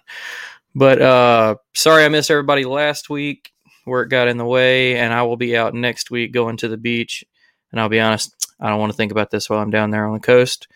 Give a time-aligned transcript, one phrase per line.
[0.75, 3.53] But uh, sorry I missed everybody last week.
[3.87, 6.77] Work got in the way, and I will be out next week going to the
[6.77, 7.25] beach.
[7.71, 10.09] And I'll be honest, I don't want to think about this while I'm down there
[10.09, 10.67] on the coast.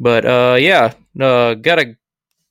[0.00, 1.96] But uh, yeah, uh, got a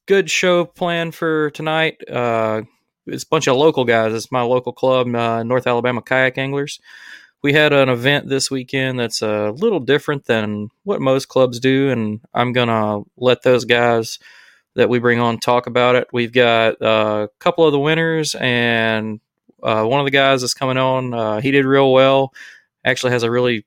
[0.05, 1.97] good show planned for tonight.
[2.09, 2.63] Uh,
[3.05, 4.13] it's a bunch of local guys.
[4.13, 6.79] It's my local club, uh, North Alabama Kayak Anglers.
[7.43, 11.89] We had an event this weekend that's a little different than what most clubs do,
[11.89, 14.19] and I'm gonna let those guys
[14.75, 16.07] that we bring on talk about it.
[16.11, 19.19] We've got uh, a couple of the winners, and
[19.63, 21.13] uh, one of the guys that's coming on.
[21.13, 22.33] Uh, he did real well.
[22.83, 23.65] Actually, has a really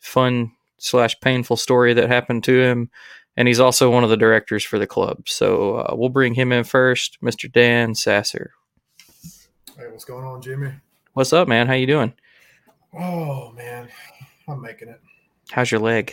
[0.00, 2.90] fun slash painful story that happened to him,
[3.36, 5.28] and he's also one of the directors for the club.
[5.28, 7.50] So uh, we'll bring him in first, Mr.
[7.50, 8.52] Dan Sasser.
[9.76, 10.72] Hey, what's going on, Jimmy?
[11.14, 11.66] What's up, man?
[11.66, 12.12] How you doing?
[12.98, 13.88] Oh man,
[14.48, 15.00] I'm making it.
[15.50, 16.12] How's your leg?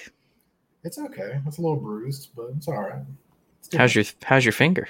[0.84, 1.42] It's okay.
[1.46, 3.02] It's a little bruised, but it's all right.
[3.60, 4.88] It's How's your How's your finger?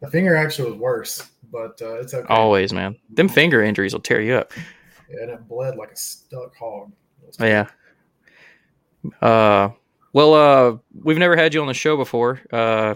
[0.00, 2.32] the finger actually was worse, but uh, it's okay.
[2.32, 2.96] Always, man.
[3.10, 4.52] Them finger injuries will tear you up.
[5.10, 6.92] Yeah, and it bled like a stuck hog.
[7.38, 7.68] Oh, yeah.
[9.20, 9.70] Uh,
[10.12, 12.40] well, uh, we've never had you on the show before.
[12.52, 12.94] Uh,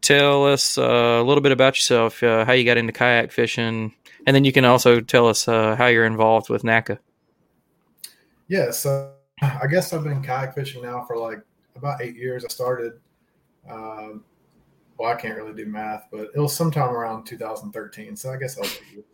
[0.00, 3.94] tell us uh, a little bit about yourself, uh, how you got into kayak fishing,
[4.26, 6.98] and then you can also tell us uh, how you're involved with NAKA.
[8.48, 11.40] Yeah, so I guess I've been kayak fishing now for like
[11.76, 12.44] about eight years.
[12.44, 12.92] I started,
[13.68, 14.22] um,
[14.98, 18.16] well, I can't really do math, but it was sometime around 2013.
[18.16, 19.04] So I guess I was eight years.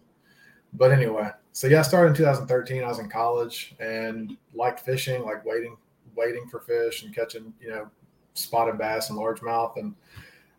[0.73, 2.85] But anyway, so yeah, I started in 2013.
[2.85, 5.77] I was in college and liked fishing, like waiting,
[6.17, 7.89] waiting for fish and catching, you know,
[8.35, 9.77] spotted bass and largemouth.
[9.77, 9.95] And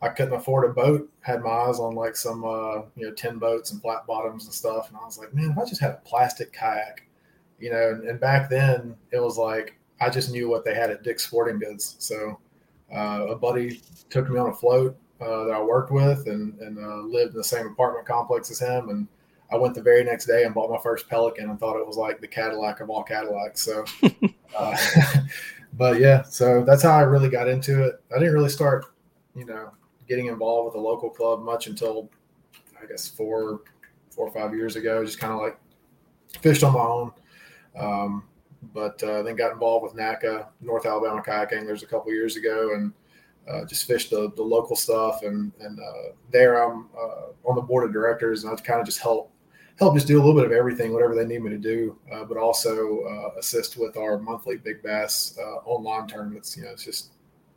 [0.01, 1.09] I couldn't afford a boat.
[1.21, 4.53] Had my eyes on like some, uh, you know, tin boats and flat bottoms and
[4.53, 4.89] stuff.
[4.89, 7.07] And I was like, man, if I just had a plastic kayak,
[7.59, 10.89] you know, and, and back then it was like I just knew what they had
[10.89, 11.95] at Dick's Sporting Goods.
[11.99, 12.39] So
[12.93, 16.83] uh, a buddy took me on a float uh, that I worked with and, and
[16.83, 18.89] uh, lived in the same apartment complex as him.
[18.89, 19.07] And
[19.51, 21.97] I went the very next day and bought my first Pelican and thought it was
[21.97, 23.61] like the Cadillac of all Cadillacs.
[23.61, 23.83] So,
[24.57, 24.77] uh,
[25.73, 28.01] but yeah, so that's how I really got into it.
[28.15, 28.85] I didn't really start,
[29.35, 29.71] you know,
[30.07, 32.09] getting involved with a local club much until
[32.81, 33.61] I guess four,
[34.09, 35.03] four or five years ago.
[35.03, 35.59] Just kind of like
[36.41, 37.11] fished on my own.
[37.75, 38.23] Um,
[38.73, 42.73] but uh, then got involved with NAKA, North Alabama Kayak Anglers, a couple years ago,
[42.75, 42.93] and
[43.49, 45.23] uh, just fished the, the local stuff.
[45.23, 48.85] And and uh, there I'm uh, on the board of directors, and I kind of
[48.85, 49.31] just help
[49.79, 52.23] help just do a little bit of everything, whatever they need me to do, uh,
[52.23, 56.55] but also uh, assist with our monthly Big Bass online tournaments.
[56.55, 57.11] You know, it's just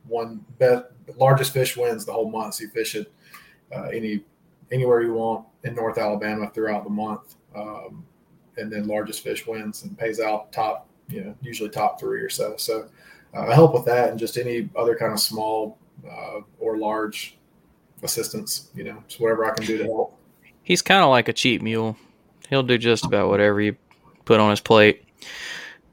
[0.06, 2.54] one bet largest fish wins the whole month.
[2.54, 3.12] So you fish it
[3.92, 4.24] any
[4.72, 7.36] anywhere you want in North Alabama throughout the month.
[7.54, 8.04] Um,
[8.56, 12.30] and then largest fish wins and pays out top, you know, usually top three or
[12.30, 12.56] so.
[12.56, 12.88] So
[13.34, 15.78] uh, I help with that and just any other kind of small
[16.08, 17.36] uh, or large
[18.02, 20.18] assistance, you know, just whatever I can do to help.
[20.64, 21.96] He's kind of like a cheap mule.
[22.48, 23.76] He'll do just about whatever you
[24.24, 25.04] put on his plate.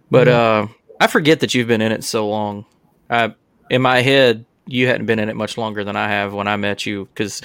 [0.09, 0.71] But mm-hmm.
[0.71, 2.65] uh, I forget that you've been in it so long.
[3.09, 3.35] I,
[3.69, 6.55] in my head, you hadn't been in it much longer than I have when I
[6.55, 7.41] met you because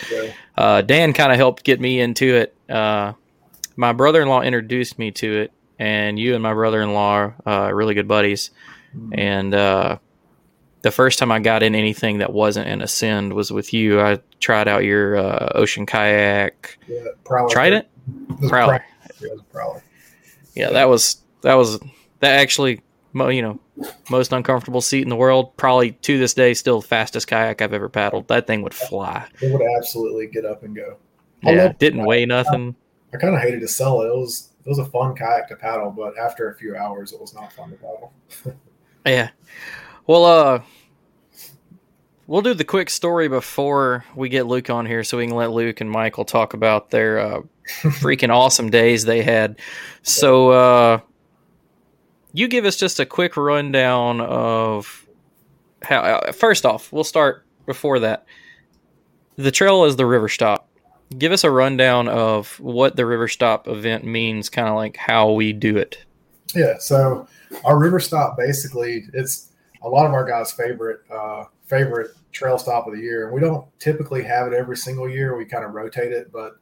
[0.56, 2.54] uh, Dan kind of helped get me into it.
[2.68, 3.14] Uh,
[3.74, 7.14] my brother in law introduced me to it, and you and my brother in law
[7.14, 8.50] are uh, really good buddies.
[8.96, 9.18] Mm-hmm.
[9.18, 9.98] And uh,
[10.82, 14.00] the first time I got in anything that wasn't an Ascend was with you.
[14.00, 16.78] I tried out your uh, ocean kayak.
[16.86, 17.50] Yeah, Prowler.
[17.50, 17.90] Tried it?
[18.40, 18.84] it Prowler.
[19.52, 19.82] Prowler.
[20.54, 21.78] Yeah, that was that was
[22.20, 22.80] that actually
[23.14, 23.58] you know
[24.10, 25.56] most uncomfortable seat in the world.
[25.56, 28.28] Probably to this day, still fastest kayak I've ever paddled.
[28.28, 29.26] That thing would fly.
[29.40, 30.96] It would absolutely get up and go.
[31.42, 32.74] yeah, didn't weigh nothing.
[33.12, 34.06] I kind of hated to sell it.
[34.06, 37.20] It was it was a fun kayak to paddle, but after a few hours, it
[37.20, 38.12] was not fun to paddle.
[39.06, 39.30] yeah.
[40.06, 40.62] Well, uh,
[42.26, 45.50] we'll do the quick story before we get Luke on here, so we can let
[45.50, 47.40] Luke and Michael talk about their uh,
[47.82, 49.58] freaking awesome days they had.
[50.02, 51.00] So, uh,
[52.32, 55.06] you give us just a quick rundown of
[55.82, 56.00] how.
[56.00, 58.26] Uh, first off, we'll start before that.
[59.36, 60.66] The trail is the river stop
[61.16, 65.32] give us a rundown of what the River Stop event means, kind of like how
[65.32, 66.04] we do it.
[66.54, 67.26] Yeah, so
[67.64, 69.52] our River Stop basically it's
[69.86, 73.40] a lot of our guys' favorite uh, favorite trail stop of the year, and we
[73.40, 75.36] don't typically have it every single year.
[75.36, 76.56] We kind of rotate it, but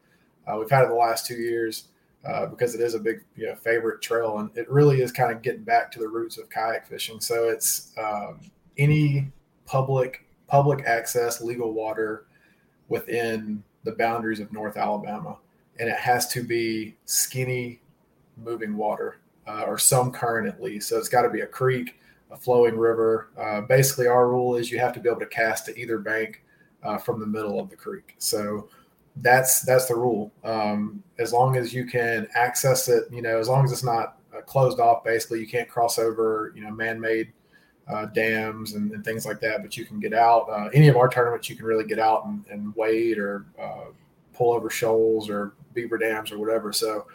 [0.47, 1.89] uh, we've had it the last two years
[2.27, 5.33] uh, because it is a big you know, favorite trail, and it really is kind
[5.33, 7.21] of getting back to the roots of kayak fishing.
[7.21, 8.41] So it's um,
[8.77, 9.33] any
[9.67, 12.27] public public access legal water
[12.89, 15.39] within the boundaries of North Alabama,
[15.81, 17.81] and it has to be skinny,
[18.37, 19.17] moving water
[19.47, 20.89] uh, or some current at least.
[20.89, 21.99] So it's got to be a creek,
[22.31, 23.31] a flowing river.
[23.39, 26.43] Uh, basically, our rule is you have to be able to cast to either bank
[26.83, 28.15] uh, from the middle of the creek.
[28.19, 28.69] So
[29.17, 30.33] that's that's the rule.
[30.43, 34.19] Um, as long as you can access it, you know, as long as it's not
[34.37, 37.33] uh, closed off, basically, you can't cross over, you know, man-made
[37.87, 39.63] uh, dams and, and, things like that.
[39.63, 40.49] But you can get out.
[40.49, 43.91] Uh, any of our tournaments, you can really get out and, and wade or uh,
[44.33, 46.73] pull over shoals or beaver dams or whatever.
[46.73, 47.07] So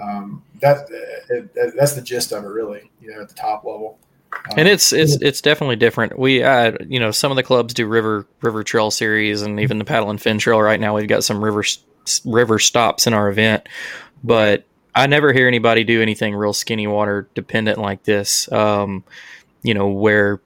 [0.00, 0.88] um, that
[1.28, 2.90] it, that's the gist of it, really.
[3.00, 3.98] You know, at the top level.
[4.32, 6.18] Um, and it's it's it's definitely different.
[6.18, 9.78] We uh, you know some of the clubs do river river trail series and even
[9.78, 10.60] the paddle and fin trail.
[10.60, 11.64] Right now we've got some river
[12.24, 13.68] river stops in our event,
[14.24, 14.64] but
[14.94, 18.50] I never hear anybody do anything real skinny water dependent like this.
[18.52, 19.04] Um,
[19.62, 20.40] you know, where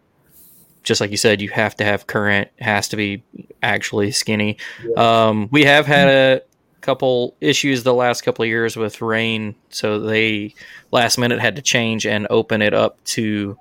[0.82, 3.22] just like you said, you have to have current, has to be
[3.62, 4.56] actually skinny.
[4.96, 6.42] Um, we have had a
[6.86, 10.54] couple issues the last couple of years with rain, so they
[10.92, 13.58] last minute had to change and open it up to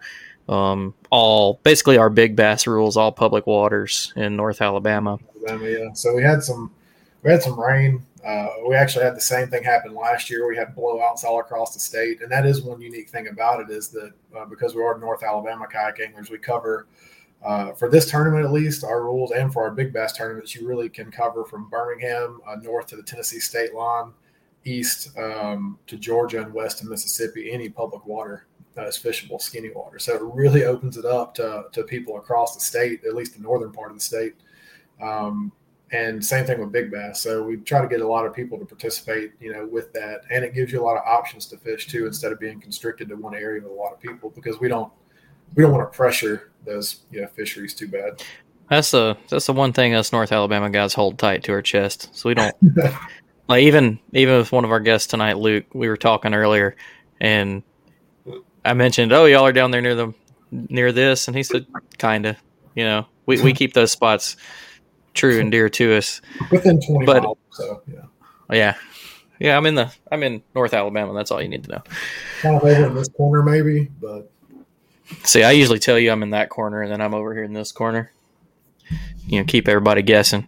[0.48, 5.18] um, all basically our big bass rules, all public waters in North Alabama.
[5.36, 5.94] Alabama yeah.
[5.94, 6.72] So we had some
[7.24, 10.48] we had some rain uh, we actually had the same thing happen last year.
[10.48, 13.70] We had blowouts all across the state, and that is one unique thing about it
[13.70, 16.88] is that uh, because we are North Alabama kayak anglers, we cover
[17.44, 20.68] uh, for this tournament at least our rules, and for our big bass tournaments, you
[20.68, 24.12] really can cover from Birmingham uh, north to the Tennessee state line,
[24.64, 27.52] east um, to Georgia, and west to Mississippi.
[27.52, 30.00] Any public water that is fishable, skinny water.
[30.00, 33.42] So it really opens it up to to people across the state, at least the
[33.42, 34.34] northern part of the state.
[35.02, 35.52] Um,
[35.92, 37.22] and same thing with big bass.
[37.22, 40.22] So we try to get a lot of people to participate, you know, with that,
[40.32, 43.08] and it gives you a lot of options to fish too, instead of being constricted
[43.10, 44.92] to one area with a lot of people because we don't
[45.54, 48.24] we don't want to pressure those you know fisheries too bad.
[48.70, 52.10] That's the that's the one thing us North Alabama guys hold tight to our chest,
[52.14, 52.56] so we don't
[53.48, 55.66] like even even with one of our guests tonight, Luke.
[55.74, 56.76] We were talking earlier,
[57.22, 57.64] and
[58.64, 60.14] I mentioned, oh, y'all are down there near the
[60.52, 62.38] near this, and he said, kinda.
[62.74, 64.36] You know, we we keep those spots
[65.14, 66.22] true and dear to us.
[66.52, 68.02] Within twenty but, miles, so yeah.
[68.52, 68.76] Yeah.
[69.40, 71.14] Yeah, I'm in the I'm in North Alabama.
[71.14, 71.84] That's all you need to know.
[72.42, 74.32] Kind of over in this corner, maybe, but
[75.24, 77.54] see, I usually tell you I'm in that corner, and then I'm over here in
[77.54, 78.12] this corner.
[79.28, 80.48] You know, keep everybody guessing.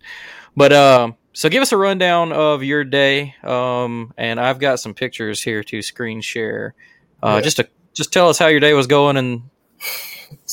[0.55, 3.35] But um, so give us a rundown of your day.
[3.43, 6.73] Um, and I've got some pictures here to screen share.
[7.21, 7.41] Uh, yeah.
[7.41, 9.43] just a just tell us how your day was going and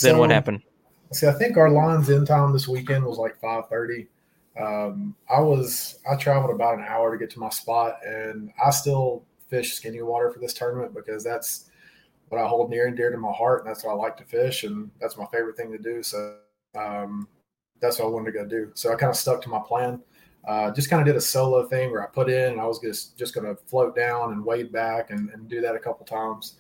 [0.03, 0.63] then what happened.
[1.13, 4.09] See, I think our lines in time this weekend was like five thirty.
[4.61, 8.71] Um, I was I traveled about an hour to get to my spot, and I
[8.71, 11.71] still fish skinny water for this tournament because that's
[12.35, 14.25] what I hold near and dear to my heart, and that's what I like to
[14.25, 16.03] fish, and that's my favorite thing to do.
[16.03, 16.37] So
[16.75, 17.29] um,
[17.81, 18.71] that's what I wanted to go do.
[18.75, 20.01] So I kind of stuck to my plan.
[20.47, 22.79] Uh, just kind of did a solo thing where I put in, and I was
[22.79, 26.05] just just going to float down and wade back and, and do that a couple
[26.05, 26.59] times.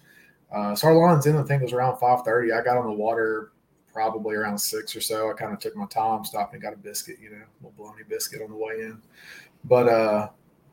[0.52, 2.52] Uh, so our lines in, I think, was around five thirty.
[2.52, 3.52] I got on the water
[3.92, 5.30] probably around six or so.
[5.30, 7.74] I kind of took my time, stopped and got a biscuit, you know, a little
[7.76, 9.00] bologna biscuit on the way in.
[9.64, 10.28] But uh,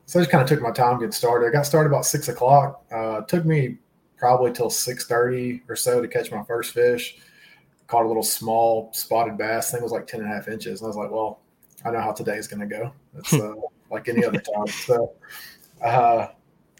[0.06, 1.46] so I just kind of took my time getting started.
[1.46, 2.84] I got started about six o'clock.
[2.90, 3.78] Uh, took me
[4.22, 7.16] probably till six thirty or so to catch my first fish.
[7.88, 9.72] Caught a little small spotted bass.
[9.72, 10.80] Thing was like 10 and a half inches.
[10.80, 11.40] And I was like, well,
[11.84, 12.92] I know how today's going to go.
[13.18, 13.54] It's uh,
[13.90, 14.68] like any other time.
[14.68, 15.12] So
[15.84, 16.28] uh,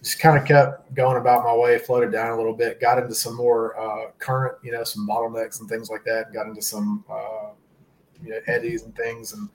[0.00, 3.12] just kind of kept going about my way, floated down a little bit, got into
[3.12, 7.04] some more uh, current, you know, some bottlenecks and things like that, got into some,
[7.10, 7.50] uh,
[8.22, 9.48] you know, eddies and things, and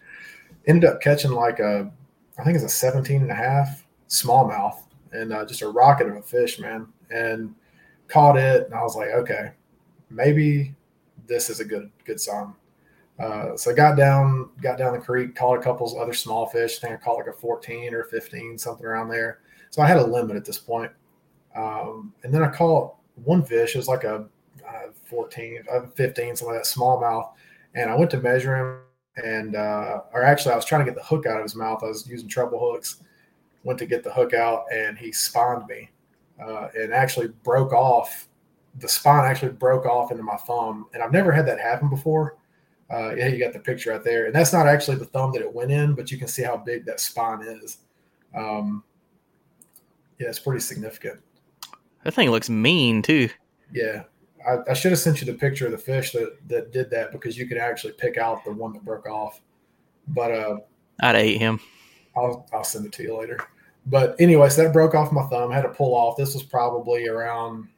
[0.68, 1.90] ended up catching like a,
[2.38, 6.18] I think it's a 17 and a half smallmouth and uh, just a rocket of
[6.18, 6.88] a fish, man.
[7.10, 7.56] And
[8.08, 9.52] caught it, and I was like, okay,
[10.10, 10.76] maybe
[11.28, 12.54] this is a good good sign.
[13.20, 16.78] Uh, so I got down, got down the creek, caught a couple other small fish.
[16.78, 19.40] I think I caught like a 14 or 15, something around there.
[19.72, 20.92] So I had a limit at this point.
[21.56, 23.74] Um, and then I caught one fish.
[23.74, 24.28] It was like a
[24.68, 27.32] uh, 14, uh, 15, something like that, smallmouth.
[27.74, 28.80] And I went to measure him,
[29.24, 31.84] and uh, or actually, I was trying to get the hook out of his mouth.
[31.84, 32.98] I was using treble hooks.
[33.64, 35.90] Went to get the hook out, and he spawned me,
[36.42, 38.28] uh, and actually broke off.
[38.80, 42.38] The spine actually broke off into my thumb, and I've never had that happen before.
[42.90, 45.42] Uh, yeah, you got the picture right there, and that's not actually the thumb that
[45.42, 47.80] it went in, but you can see how big that spine is.
[48.36, 48.84] Um,
[50.20, 51.20] yeah, it's pretty significant.
[52.04, 53.30] That thing looks mean too.
[53.74, 54.04] Yeah,
[54.48, 57.12] I, I should have sent you the picture of the fish that that did that
[57.12, 59.42] because you could actually pick out the one that broke off.
[60.08, 60.58] But uh,
[61.02, 61.60] I'd ate him.
[62.16, 63.40] I'll I'll send it to you later.
[63.90, 65.52] But anyway, so that broke off my thumb.
[65.52, 66.18] I had to pull off.
[66.18, 67.70] This was probably around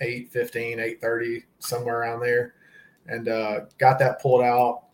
[0.00, 2.54] 8 15, 8 30, somewhere around there.
[3.06, 4.84] And uh, got that pulled out.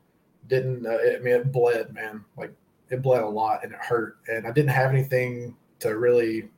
[0.49, 2.25] Didn't, uh, it, I mean, it bled, man.
[2.37, 2.53] Like
[2.89, 4.19] it bled a lot and it hurt.
[4.29, 6.49] And I didn't have anything to really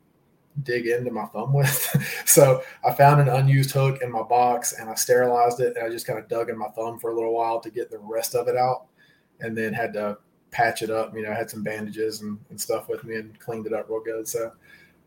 [0.63, 2.25] dig into my thumb with.
[2.27, 5.77] so I found an unused hook in my box and I sterilized it.
[5.77, 7.91] And I just kind of dug in my thumb for a little while to get
[7.91, 8.89] the rest of it out.
[9.41, 10.19] And then had to
[10.53, 11.15] patch it up.
[11.15, 13.89] You know, I had some bandages and, and stuff with me and cleaned it up
[13.89, 14.29] real good.
[14.29, 14.53] So,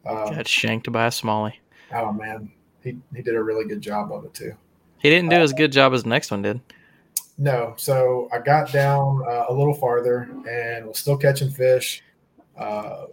[0.05, 1.53] uh, Got shanked by a smallie.
[1.93, 2.51] oh man,
[2.83, 4.53] he, he did a really good job of it too.
[4.99, 6.59] He didn't do as good job as the next one did.
[7.37, 12.01] No, so I got down uh, a little farther and was still catching fish.
[12.57, 13.05] Uh,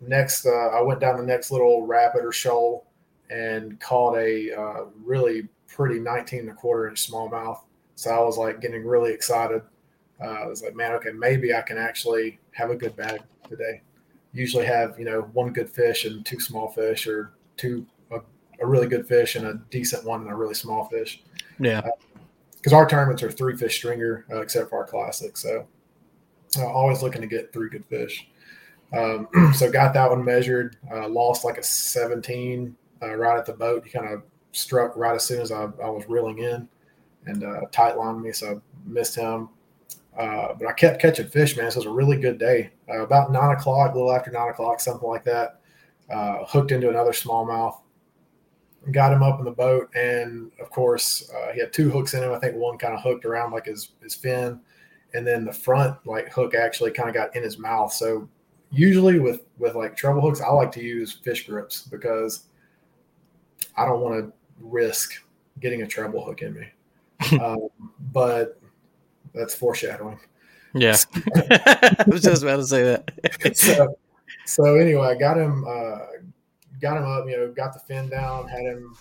[0.00, 2.86] next, uh, I went down the next little rapid or shoal
[3.30, 7.60] and caught a uh, really pretty 19 and a quarter inch smallmouth.
[7.94, 9.62] So I was like getting really excited.
[10.22, 13.82] Uh, I was like, man, okay, maybe I can actually have a good bag today.
[14.32, 18.20] Usually have, you know, one good fish and two small fish or two, a,
[18.60, 21.22] a really good fish and a decent one and a really small fish
[21.58, 21.82] Yeah.
[22.56, 25.36] because our tournaments are three fish stringer, uh, except for our classic.
[25.36, 25.66] So
[26.58, 28.28] uh, always looking to get three good fish.
[28.92, 30.76] Um, so got that one measured.
[30.92, 33.84] Uh, lost like a 17 uh, right at the boat.
[33.84, 34.22] He kind of
[34.52, 36.68] struck right as soon as I, I was reeling in
[37.26, 39.50] and uh, tight lined me, so I missed him.
[40.18, 41.70] Uh, but I kept catching fish, man.
[41.70, 42.70] So it was a really good day.
[42.88, 45.60] Uh, about nine o'clock, a little after nine o'clock, something like that.
[46.10, 47.78] Uh, hooked into another smallmouth
[48.92, 52.22] got him up in the boat, and of course, uh, he had two hooks in
[52.22, 52.32] him.
[52.32, 54.60] I think one kind of hooked around like his his fin,
[55.14, 57.92] and then the front like hook actually kind of got in his mouth.
[57.92, 58.28] So
[58.70, 62.44] usually with with like treble hooks, I like to use fish grips because
[63.76, 65.12] I don't want to risk
[65.60, 66.68] getting a treble hook in me.
[67.42, 67.68] um,
[68.12, 68.57] but
[69.34, 70.18] that's foreshadowing.
[70.74, 70.96] Yeah.
[71.34, 73.56] I was just about to say that.
[73.56, 73.98] so,
[74.44, 75.98] so anyway, I got him, uh,
[76.80, 78.94] got him up, you know, got the fin down, had him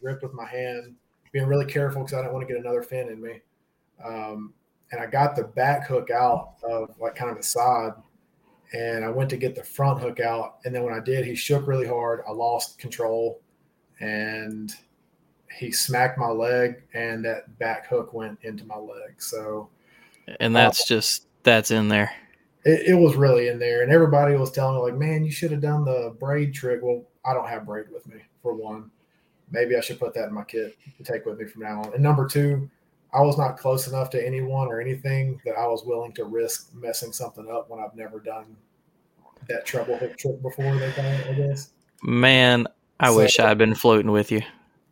[0.00, 0.94] gripped with my hand,
[1.32, 3.40] being really careful because I didn't want to get another fin in me.
[4.04, 4.52] Um,
[4.92, 7.92] and I got the back hook out of like kind of the side,
[8.72, 10.58] and I went to get the front hook out.
[10.64, 12.22] And then when I did, he shook really hard.
[12.28, 13.40] I lost control,
[14.00, 14.72] and
[15.54, 19.14] he smacked my leg, and that back hook went into my leg.
[19.20, 19.68] So
[20.40, 22.10] and uh, that's just that's in there.
[22.64, 25.50] it, it was really in there, and everybody was telling me like, "Man, you should
[25.52, 28.90] have done the braid trick." Well, I don't have braid with me for one.
[29.50, 31.94] Maybe I should put that in my kit to take with me from now on.
[31.94, 32.68] And number two,
[33.14, 36.70] I was not close enough to anyone or anything that I was willing to risk
[36.74, 38.56] messing something up when I've never done
[39.48, 40.74] that treble hook trick before.
[40.76, 41.70] They call it, I guess.
[42.02, 42.66] Man,
[42.98, 44.42] I So- wish I'd been floating with you.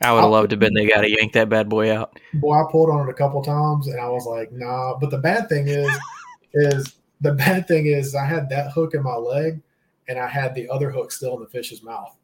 [0.00, 2.18] I would have loved to have been the guy to yank that bad boy out.
[2.34, 4.98] Boy, I pulled on it a couple times and I was like, nah.
[4.98, 5.90] But the bad thing is,
[6.52, 9.62] is the bad thing is I had that hook in my leg
[10.08, 12.14] and I had the other hook still in the fish's mouth.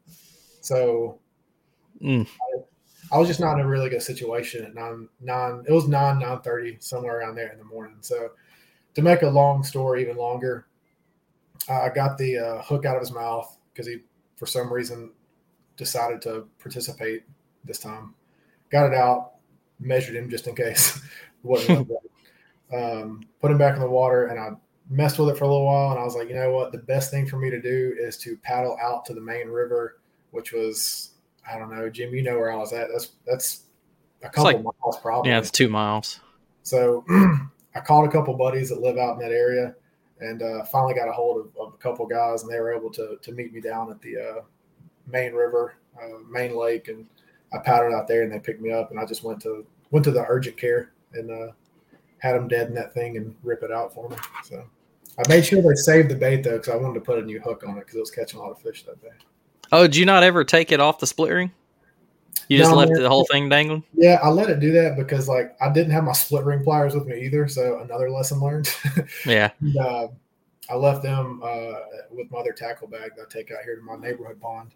[0.59, 1.19] So
[2.01, 2.27] Mm.
[2.27, 5.63] I, I was just not in a really good situation at nine nine.
[5.67, 7.97] It was nine nine thirty somewhere around there in the morning.
[8.01, 8.31] So
[8.95, 10.65] to make a long story even longer,
[11.69, 13.99] I got the uh, hook out of his mouth because he
[14.35, 15.11] for some reason
[15.77, 17.23] decided to participate
[17.65, 18.13] this time.
[18.69, 19.33] Got it out,
[19.79, 21.01] measured him just in case.
[21.43, 21.89] wasn't
[22.73, 24.51] um, put him back in the water, and I
[24.89, 25.91] messed with it for a little while.
[25.91, 26.71] And I was like, you know what?
[26.71, 29.99] The best thing for me to do is to paddle out to the main river,
[30.31, 31.11] which was
[31.49, 32.13] I don't know, Jim.
[32.13, 32.87] You know where I was at.
[32.91, 33.63] That's that's
[34.23, 35.31] a couple like- miles probably.
[35.31, 36.19] Yeah, it's two miles.
[36.63, 37.03] So
[37.75, 39.75] I called a couple buddies that live out in that area,
[40.19, 42.91] and uh, finally got a hold of, of a couple guys, and they were able
[42.91, 44.41] to to meet me down at the uh,
[45.07, 47.07] main river, uh, main lake, and
[47.53, 50.05] I paddled out there, and they picked me up, and I just went to went
[50.05, 51.51] to the urgent care and uh,
[52.19, 54.15] had them dead in that thing and rip it out for me.
[54.45, 54.63] So
[55.17, 57.39] I made sure they saved the bait though, because I wanted to put a new
[57.39, 59.09] hook on it because it was catching a lot of fish that day.
[59.71, 61.51] Oh, did you not ever take it off the split ring?
[62.47, 63.01] You just No, left man.
[63.01, 63.83] the whole thing dangling?
[63.93, 66.93] Yeah, I let it do that because like I didn't have my split ring pliers
[66.93, 68.73] with me either, so another lesson learned.
[69.25, 69.51] Yeah.
[69.59, 70.07] And, uh,
[70.69, 71.73] I left them uh,
[72.11, 74.73] with my other tackle bag that I take out here to my neighborhood pond.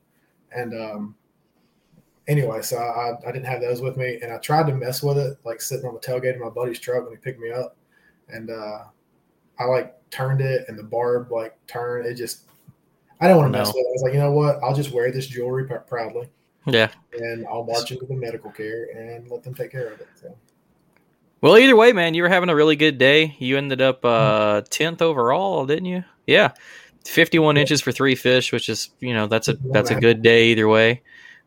[0.52, 1.16] And um,
[2.28, 5.18] anyway, so I, I didn't have those with me, and I tried to mess with
[5.18, 7.78] it, like sitting on the tailgate of my buddy's truck when he picked me up,
[8.30, 8.84] and uh,
[9.60, 12.06] I like turned it, and the barb like turned.
[12.06, 12.44] It just
[13.20, 13.88] I don't want to mess with it.
[13.88, 14.60] I was like, you know what?
[14.64, 16.28] I'll just wear this jewelry pr- proudly,
[16.66, 16.90] Yeah.
[17.14, 20.08] and I'll march into the medical care and let them take care of it.
[20.16, 20.36] So.
[21.42, 23.36] Well, either way, man, you were having a really good day.
[23.40, 26.04] You ended up uh tenth overall, didn't you?
[26.26, 26.54] Yeah,
[27.06, 30.48] fifty-one inches for three fish, which is you know that's a that's a good day
[30.48, 31.04] either way.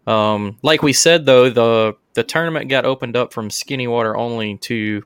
[0.09, 4.57] Um, like we said though, the the tournament got opened up from skinny water only
[4.57, 5.03] to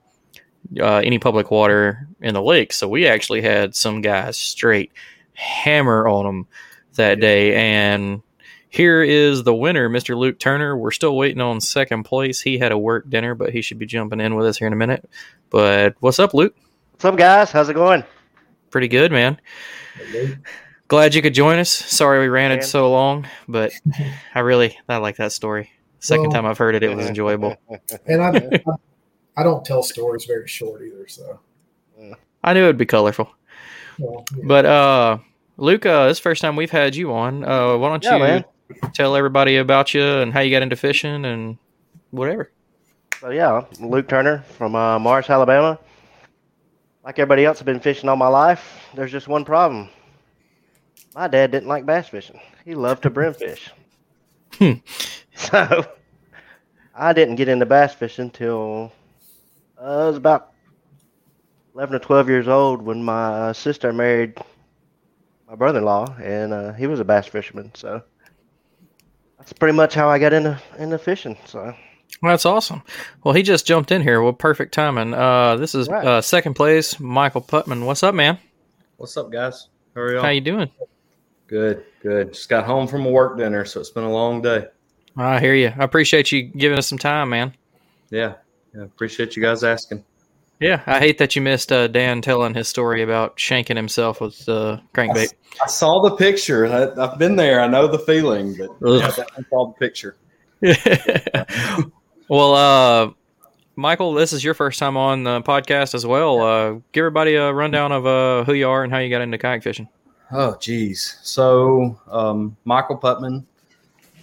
[0.80, 4.92] uh, any public water in the lake, so we actually had some guys straight
[5.34, 6.46] hammer on them
[6.94, 8.22] that day, and
[8.68, 10.16] here is the winner, Mr.
[10.16, 10.76] Luke Turner.
[10.76, 12.40] We're still waiting on second place.
[12.40, 14.72] He had a work dinner, but he should be jumping in with us here in
[14.72, 15.10] a minute.
[15.50, 16.54] But what's up, Luke?
[16.92, 17.50] What's up, guys?
[17.50, 18.04] How's it going?
[18.70, 19.40] Pretty good, man.
[20.92, 21.70] Glad you could join us.
[21.70, 23.72] Sorry we ran it so long, but
[24.34, 25.70] I really I like that story.
[26.00, 27.56] Second Well- time I've heard it, it was enjoyable.
[28.04, 28.62] And I, I,
[29.38, 31.08] I don't tell stories very short either.
[31.08, 31.40] So,
[32.44, 33.30] I knew it'd be colorful.
[33.98, 34.44] well, yeah.
[34.44, 35.18] But uh
[35.56, 37.42] Luke, uh, this is the first time we've had you on.
[37.42, 38.44] Uh, why don't Yeah, you man.
[38.92, 41.56] tell everybody about you and how you got into fishing and
[42.10, 42.50] whatever?
[43.18, 45.78] So yeah, I'm Luke Turner from uh, Mars, Alabama.
[47.02, 48.90] Like everybody else, I've been fishing all my life.
[48.94, 49.88] There's just one problem.
[51.14, 52.40] My dad didn't like bass fishing.
[52.64, 53.70] He loved to bream fish.
[54.54, 54.72] Hmm.
[55.34, 55.84] So
[56.94, 58.92] I didn't get into bass fishing until
[59.80, 60.52] uh, I was about
[61.74, 64.36] 11 or 12 years old when my uh, sister married
[65.48, 67.72] my brother-in-law, and uh, he was a bass fisherman.
[67.74, 68.02] So
[69.38, 71.36] that's pretty much how I got into into fishing.
[71.46, 71.74] So.
[72.22, 72.82] That's awesome.
[73.24, 74.22] Well, he just jumped in here.
[74.22, 75.14] Well, perfect timing.
[75.14, 76.06] Uh, this is Right.
[76.06, 77.86] uh, second place, Michael Putman.
[77.86, 78.38] What's up, man?
[78.98, 79.68] What's up, guys?
[79.96, 80.22] How are y'all?
[80.22, 80.70] How you doing?
[81.52, 82.32] Good, good.
[82.32, 84.68] Just got home from a work dinner, so it's been a long day.
[85.18, 85.70] I hear you.
[85.78, 87.54] I appreciate you giving us some time, man.
[88.08, 88.36] Yeah,
[88.74, 88.84] yeah.
[88.84, 90.02] Appreciate you guys asking.
[90.60, 94.48] Yeah, I hate that you missed uh, Dan telling his story about shanking himself with
[94.48, 95.34] uh, crankbait.
[95.62, 96.66] I saw the picture.
[96.68, 97.60] I, I've been there.
[97.60, 100.16] I know the feeling, but yeah, I saw the picture.
[102.28, 103.10] well, uh,
[103.76, 106.40] Michael, this is your first time on the podcast as well.
[106.40, 109.36] Uh, give everybody a rundown of uh, who you are and how you got into
[109.36, 109.86] kayak fishing.
[110.32, 111.18] Oh, geez.
[111.22, 113.44] So, um, Michael Putman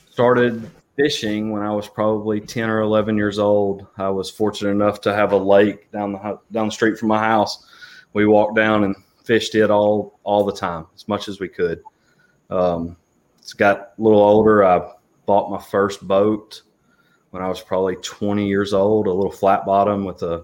[0.10, 3.86] started fishing when I was probably ten or eleven years old.
[3.98, 7.20] I was fortunate enough to have a lake down the down the street from my
[7.20, 7.66] house.
[8.14, 11.84] We walked down and fished it all all the time, as much as we could.
[12.50, 12.98] Um,
[13.38, 14.66] it's got a little older.
[14.66, 14.92] I
[15.28, 16.64] bought my first boat
[17.30, 20.44] when I was probably twenty years old, a little flat bottom with a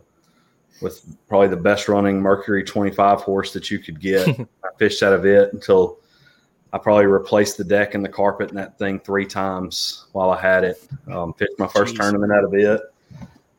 [0.82, 4.28] with probably the best running Mercury 25 horse that you could get.
[4.77, 5.99] Fished out of it until
[6.73, 10.41] I probably replaced the deck and the carpet in that thing three times while I
[10.41, 10.85] had it.
[11.09, 11.99] Um, fished my first Jeez.
[11.99, 12.81] tournament out of it.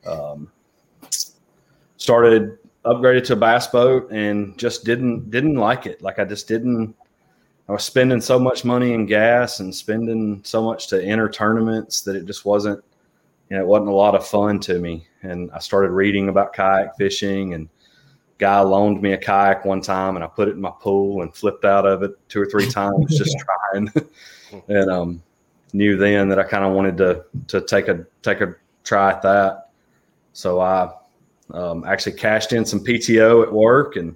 [0.06, 0.50] Um,
[1.96, 6.02] started upgraded to a bass boat and just didn't didn't like it.
[6.02, 6.94] Like I just didn't.
[7.68, 12.02] I was spending so much money in gas and spending so much to enter tournaments
[12.02, 12.84] that it just wasn't.
[13.48, 15.06] You know, it wasn't a lot of fun to me.
[15.22, 17.68] And I started reading about kayak fishing and
[18.38, 21.34] guy loaned me a kayak one time and I put it in my pool and
[21.34, 23.90] flipped out of it two or three times just trying.
[24.68, 25.22] and um
[25.72, 29.22] knew then that I kind of wanted to to take a take a try at
[29.22, 29.70] that.
[30.32, 30.92] So I
[31.52, 34.14] um, actually cashed in some PTO at work and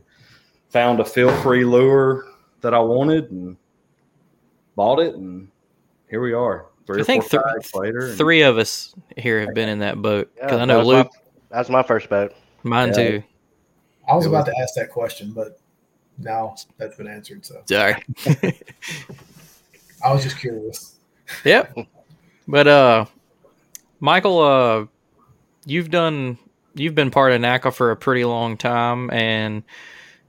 [0.69, 2.27] found a Feelfree Lure
[2.61, 3.57] that I wanted and
[4.77, 5.49] bought it, and
[6.09, 6.67] here we are.
[6.87, 7.43] Three I think th-
[7.75, 10.87] later, three of us here have been in that boat because Yeah, I know that
[10.87, 12.35] Luke, My, that's my first boat.
[12.63, 12.95] mine Yeah.
[12.95, 13.23] too.
[14.11, 15.61] I was It about to ask that question, but
[16.19, 17.45] now that's been answered.
[17.47, 18.03] So Sorry.
[20.05, 20.97] I was just curious.
[21.45, 21.79] Yep.
[22.49, 23.05] But uh
[24.01, 24.87] Michael, uh
[25.65, 26.39] you've done
[26.75, 29.63] you've been part of NAKA for a pretty long time and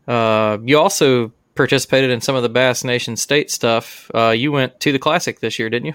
[0.08, 4.12] uh you also participated in some of the Bass Nation state stuff.
[4.14, 5.94] Uh you went to the classic this year, didn't you?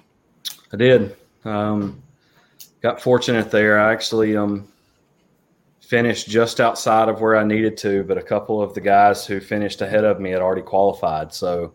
[0.73, 1.17] I did.
[1.45, 2.03] Um,
[2.81, 3.79] got fortunate there.
[3.79, 4.67] I actually um,
[5.87, 9.41] finished just outside of where I needed to, but a couple of the guys who
[9.41, 11.33] finished ahead of me had already qualified.
[11.33, 11.75] So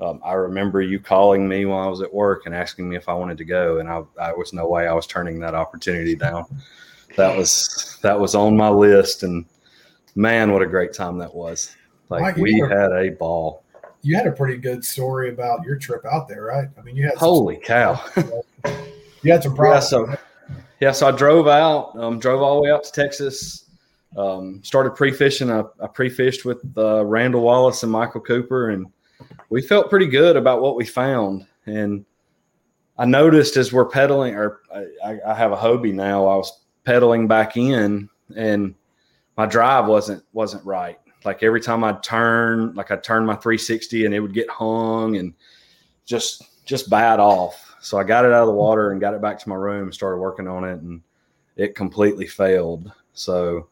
[0.00, 3.08] um, I remember you calling me while I was at work and asking me if
[3.08, 6.16] I wanted to go, and I, I was no way I was turning that opportunity
[6.16, 6.44] down.
[7.16, 9.44] That was that was on my list, and
[10.16, 11.74] man, what a great time that was!
[12.08, 13.62] Like Mike, we were- had a ball.
[14.02, 16.68] You had a pretty good story about your trip out there, right?
[16.76, 17.98] I mean, you had some- Holy cow!
[19.22, 19.88] you had some Yeah, problems.
[19.88, 20.14] so
[20.80, 23.60] yeah, so I drove out, um, drove all the way out to Texas.
[24.16, 25.50] Um, started pre-fishing.
[25.50, 28.86] I, I pre-fished with uh, Randall Wallace and Michael Cooper, and
[29.50, 31.46] we felt pretty good about what we found.
[31.66, 32.04] And
[32.96, 36.26] I noticed as we're pedaling, or I, I- I have a Hobie now.
[36.26, 38.74] I was pedaling back in, and
[39.36, 40.98] my drive wasn't wasn't right.
[41.24, 45.16] Like every time I'd turn, like I'd turn my 360, and it would get hung,
[45.16, 45.34] and
[46.06, 47.63] just just bad off.
[47.84, 49.92] So I got it out of the water and got it back to my room,
[49.92, 51.02] started working on it, and
[51.56, 52.90] it completely failed.
[53.12, 53.68] So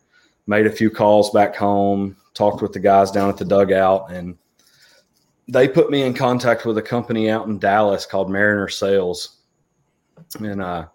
[0.46, 4.37] made a few calls back home, talked with the guys down at the dugout, and
[5.48, 9.38] they put me in contact with a company out in Dallas called Mariner Sails.
[10.38, 10.87] And I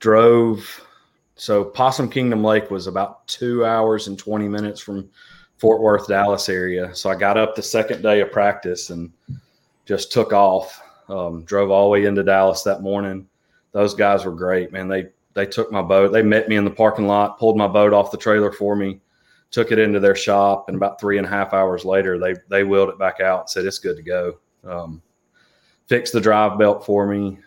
[0.00, 0.84] drove
[1.36, 5.08] so Possum Kingdom Lake was about two hours and 20 minutes from
[5.58, 6.94] Fort Worth, Dallas area.
[6.94, 9.12] So I got up the second day of practice and
[9.86, 10.80] just took off.
[11.08, 13.28] Um, drove all the way into Dallas that morning.
[13.72, 14.88] Those guys were great, man.
[14.88, 16.12] They they took my boat.
[16.12, 19.00] They met me in the parking lot, pulled my boat off the trailer for me,
[19.50, 22.64] took it into their shop, and about three and a half hours later, they they
[22.64, 24.38] wheeled it back out and said it's good to go.
[24.64, 25.02] Um,
[25.88, 27.38] fixed the drive belt for me.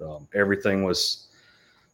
[0.00, 1.28] Um, everything was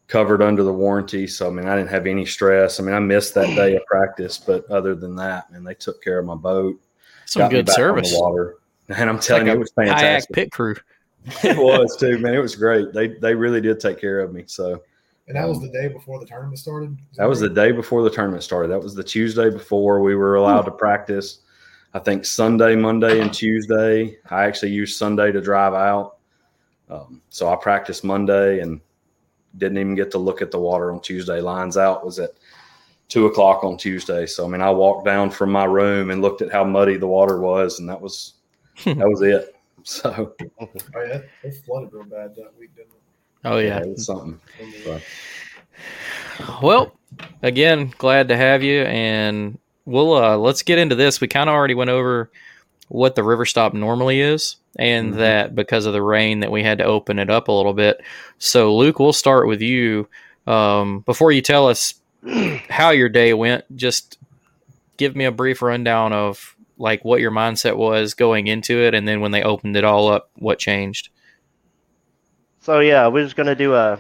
[0.06, 2.78] covered under the warranty, so I mean I didn't have any stress.
[2.78, 6.02] I mean I missed that day of practice, but other than that, man, they took
[6.02, 6.80] care of my boat.
[7.26, 8.12] Some good service.
[8.12, 10.76] the water, and I'm telling Like you, it was Kayak fantastic pit crew.
[11.44, 12.34] it was too, man.
[12.34, 12.92] It was great.
[12.92, 14.44] They they really did take care of me.
[14.46, 14.82] So
[15.26, 16.98] and that was the day before the tournament started.
[17.10, 18.68] Is that was the day before the tournament started.
[18.68, 21.40] That was the Tuesday before we were allowed to practice.
[21.94, 24.18] I think Sunday, Monday, and Tuesday.
[24.28, 26.16] I actually used Sunday to drive out.
[26.90, 28.80] Um, so I practiced Monday and
[29.56, 31.40] didn't even get to look at the water on Tuesday.
[31.40, 32.32] Lines out was at
[33.08, 34.26] two o'clock on Tuesday.
[34.26, 37.06] So I mean, I walked down from my room and looked at how muddy the
[37.06, 38.34] water was, and that was
[38.84, 39.53] that was it.
[39.84, 43.02] So Oh yeah, it flooded real bad that week, didn't it?
[43.44, 43.80] Oh yeah.
[43.80, 44.40] it was something.
[44.86, 45.02] But-
[46.62, 46.98] Well,
[47.42, 51.20] again, glad to have you, and we'll uh, let's get into this.
[51.20, 52.30] We kind of already went over
[52.88, 55.16] what the river stop normally is, and Mhm.
[55.18, 58.00] that because of the rain that we had to open it up a little bit.
[58.38, 60.08] So, Luke, we'll start with you.
[60.46, 61.94] Um, before you tell us
[62.68, 64.18] how your day went, just
[64.96, 66.53] give me a brief rundown of
[66.84, 70.08] like what your mindset was going into it, and then when they opened it all
[70.08, 71.08] up, what changed.
[72.60, 73.98] So yeah, we're just gonna do a,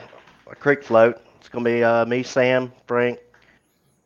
[0.50, 1.18] a creek float.
[1.40, 3.18] It's gonna be uh, me, Sam, Frank,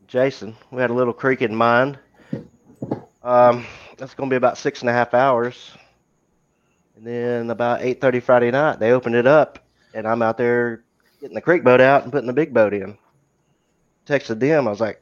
[0.07, 0.55] Jason.
[0.71, 1.99] We had a little creek in mind.
[3.21, 3.65] Um,
[3.97, 5.71] that's gonna be about six and a half hours.
[6.95, 9.59] And then about eight thirty Friday night, they opened it up,
[9.93, 10.85] and I'm out there
[11.19, 12.97] getting the creek boat out and putting the big boat in.
[14.07, 14.67] Texted them.
[14.67, 15.01] I was like,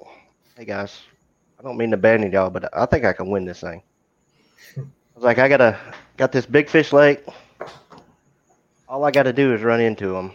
[0.58, 1.00] "Hey guys,
[1.60, 3.82] I don't mean to abandon y'all, but I think I can win this thing."
[4.78, 4.82] I
[5.16, 5.80] was like, "I gotta
[6.18, 7.24] got this big fish lake."
[8.90, 10.32] All I got to do is run into them.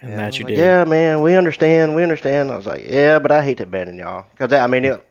[0.00, 0.58] And that you like, did.
[0.58, 1.94] Yeah, man, we understand.
[1.94, 2.50] We understand.
[2.50, 5.06] I was like, yeah, but I hate to abandon y'all because I mean, it,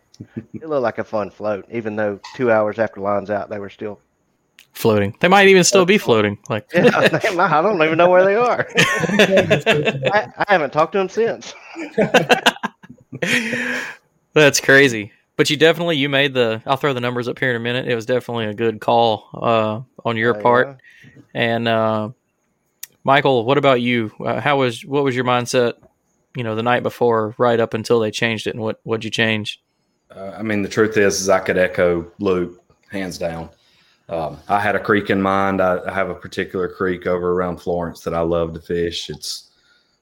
[0.54, 3.70] it looked like a fun float, even though two hours after lines out, they were
[3.70, 4.00] still.
[4.74, 5.15] Floating.
[5.20, 6.38] They might even still be floating.
[6.50, 8.67] Like, Yeah, they- I don't even know where they are.
[8.78, 11.54] I, I haven't talked to them since.
[14.34, 15.12] That's crazy.
[15.38, 16.62] But you definitely you made the.
[16.65, 17.88] I'll throw the numbers up here in a minute.
[17.88, 20.67] It was definitely a good call uh, on your Uh, part.
[21.04, 21.22] yeah.
[21.34, 22.10] And uh,
[23.04, 24.12] Michael, what about you?
[24.20, 25.74] Uh, how was what was your mindset?
[26.36, 29.10] You know, the night before, right up until they changed it, and what what'd you
[29.12, 29.62] change?
[30.15, 33.50] Uh, I mean, the truth is, is I could echo Luke hands down.
[34.10, 35.62] Um, I had a creek in mind.
[35.62, 39.10] I, I have a particular creek over around Florence that I love to fish.
[39.10, 39.52] It's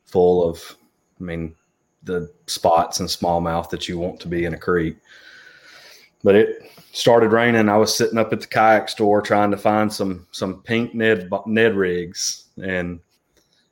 [0.05, 0.75] full of,
[1.21, 1.55] I mean,
[2.03, 4.97] the spots and smallmouth that you want to be in a creek.
[6.23, 7.69] But it started raining.
[7.69, 11.29] I was sitting up at the kayak store trying to find some some pink Ned
[11.45, 12.99] Ned rigs, and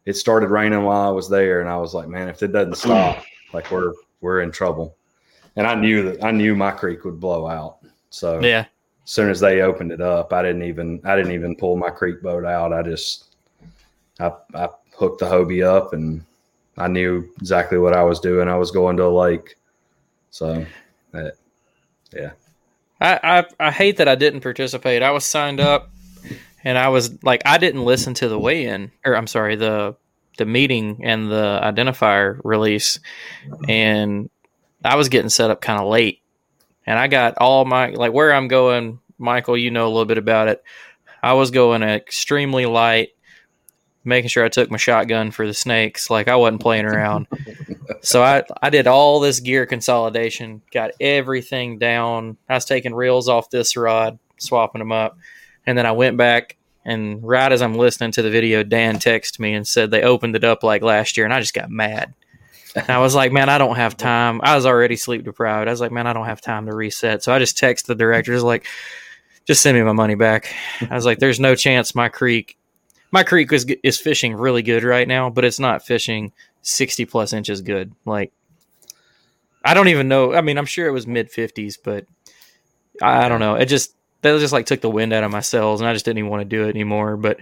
[0.06, 1.62] it started raining while I was there.
[1.62, 4.96] And I was like, man, if it doesn't stop, like we're we're in trouble.
[5.56, 7.78] And I knew that I knew my creek would blow out.
[8.10, 8.66] So Yeah.
[9.04, 11.90] as soon as they opened it up, I didn't even I didn't even pull my
[11.90, 12.72] creek boat out.
[12.74, 13.36] I just
[14.20, 16.24] I I hooked the Hobie up and
[16.78, 18.48] I knew exactly what I was doing.
[18.48, 19.56] I was going to a lake.
[20.30, 20.66] So
[21.12, 21.34] that
[22.14, 22.32] yeah.
[23.00, 25.04] I, I I hate that I didn't participate.
[25.04, 25.92] I was signed up,
[26.64, 29.96] and I was like, I didn't listen to the weigh-in, or I'm sorry, the
[30.38, 33.00] the meeting and the identifier release,
[33.68, 34.30] and
[34.84, 36.22] I was getting set up kind of late,
[36.86, 39.00] and I got all my like where I'm going.
[39.20, 40.64] Michael, you know a little bit about it.
[41.24, 43.10] I was going extremely light,
[44.08, 46.10] making sure I took my shotgun for the snakes.
[46.10, 47.28] Like I wasn't playing around.
[48.02, 52.38] so I I did all this gear consolidation, got everything down.
[52.50, 55.18] I was taking reels off this rod, swapping them up,
[55.66, 56.56] and then I went back.
[56.86, 60.38] And right as I'm listening to the video, Dan texted me and said they opened
[60.38, 62.14] it up like last year, and I just got mad.
[62.76, 64.40] And I was like, man, I don't have time.
[64.44, 65.68] I was already sleep deprived.
[65.68, 67.24] I was like, man, I don't have time to reset.
[67.24, 68.68] So I just texted the director, just like,
[69.48, 70.54] just send me my money back.
[70.90, 72.58] I was like, there's no chance my creek,
[73.12, 77.34] my creek is is fishing really good right now, but it's not fishing 60 plus
[77.34, 77.94] inches good.
[78.06, 78.32] Like,
[79.64, 80.34] I don't even know.
[80.34, 82.06] I mean, I'm sure it was mid 50s, but
[83.02, 83.56] I, I don't know.
[83.56, 86.06] It just that just like took the wind out of my sails, and I just
[86.06, 87.18] didn't even want to do it anymore.
[87.18, 87.40] But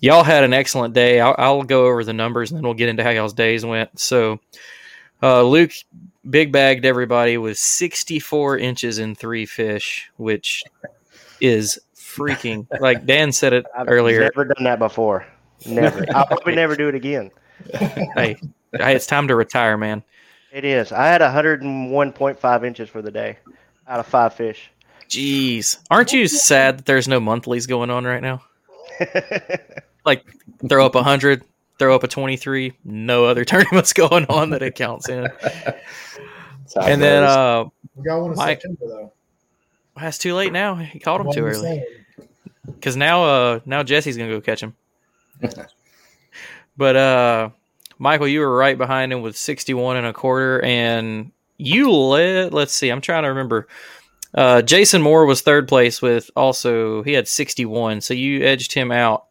[0.00, 1.20] y'all had an excellent day.
[1.20, 3.98] I'll, I'll go over the numbers, and then we'll get into how y'all's days went.
[3.98, 4.40] So,
[5.22, 5.72] uh, Luke
[6.28, 10.62] big bagged everybody with 64 inches and three fish, which
[11.40, 11.80] is
[12.18, 14.20] freaking like Dan said it I've earlier.
[14.20, 15.26] never done that before.
[15.66, 16.04] Never.
[16.14, 17.30] I'll probably never do it again.
[17.74, 18.36] hey,
[18.72, 20.02] hey, it's time to retire, man.
[20.52, 20.92] It is.
[20.92, 23.38] I had 101.5 inches for the day
[23.86, 24.70] out of five fish.
[25.08, 28.42] Jeez, aren't you sad that there's no monthlies going on right now?
[30.04, 30.24] Like
[30.68, 31.42] throw up a hundred,
[31.78, 35.24] throw up a twenty-three, no other tournaments going on that it counts in.
[35.42, 39.12] That's how it And then uh, We got one in Mike- September though.
[40.00, 40.76] it's too late now.
[40.76, 41.84] He called him too early December.
[42.74, 44.74] Because now uh now Jesse's gonna go catch him.
[46.76, 47.50] but uh,
[47.98, 52.52] Michael, you were right behind him with sixty-one and a quarter, and you led.
[52.52, 53.66] Let's see, I'm trying to remember.
[54.34, 58.92] Uh, Jason Moore was third place with also he had 61, so you edged him
[58.92, 59.24] out.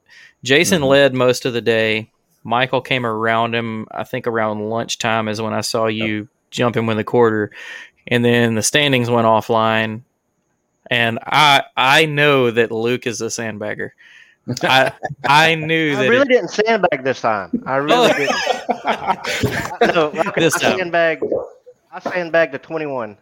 [0.43, 0.87] Jason Mhm.
[0.89, 2.09] led most of the day.
[2.43, 3.85] Michael came around him.
[3.91, 7.51] I think around lunchtime is when I saw you jump him with a quarter,
[8.07, 10.01] and then the standings went offline.
[10.89, 13.91] And I I know that Luke is a sandbagger.
[14.63, 14.93] I
[15.27, 17.51] I knew that I really it- didn't sandbag this time.
[17.65, 18.35] I really didn't.
[18.85, 20.77] I, no, I, This I time.
[20.79, 21.23] sandbagged.
[21.91, 23.17] I sandbagged the 21.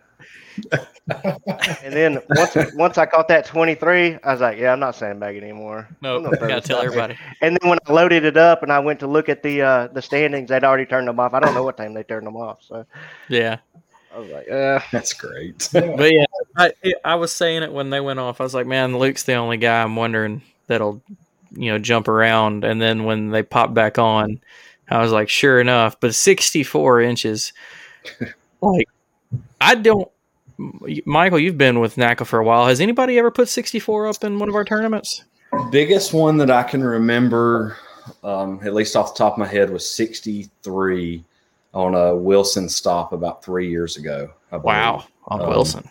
[0.70, 5.44] and then once once I caught that 23, I was like, yeah, I'm not sandbagging
[5.44, 5.88] anymore.
[6.02, 7.18] no, I'm gonna throw gotta tell everybody.
[7.42, 9.88] And then when I loaded it up and I went to look at the uh,
[9.88, 11.34] the standings, they'd already turned them off.
[11.34, 12.60] I don't know what time they turned them off.
[12.64, 12.86] So
[13.30, 13.58] Yeah.
[14.16, 15.70] I was like, uh, That's great.
[15.74, 16.26] But yeah,
[16.58, 16.72] I
[17.04, 18.40] I was saying it when they went off.
[18.40, 21.02] I was like, man, Luke's the only guy I'm wondering that'll,
[21.52, 22.64] you know, jump around.
[22.64, 24.40] And then when they popped back on,
[24.90, 26.00] I was like, sure enough.
[26.00, 27.52] But 64 inches,
[28.62, 28.88] like,
[29.60, 30.10] I don't.
[31.06, 32.68] Michael, you've been with NAKA for a while.
[32.68, 35.26] Has anybody ever put 64 up in one of our tournaments?
[35.70, 37.76] Biggest one that I can remember,
[38.24, 41.22] um, at least off the top of my head, was 63
[41.76, 44.32] on a Wilson stop about three years ago.
[44.52, 45.88] Wow, on Um, Wilson.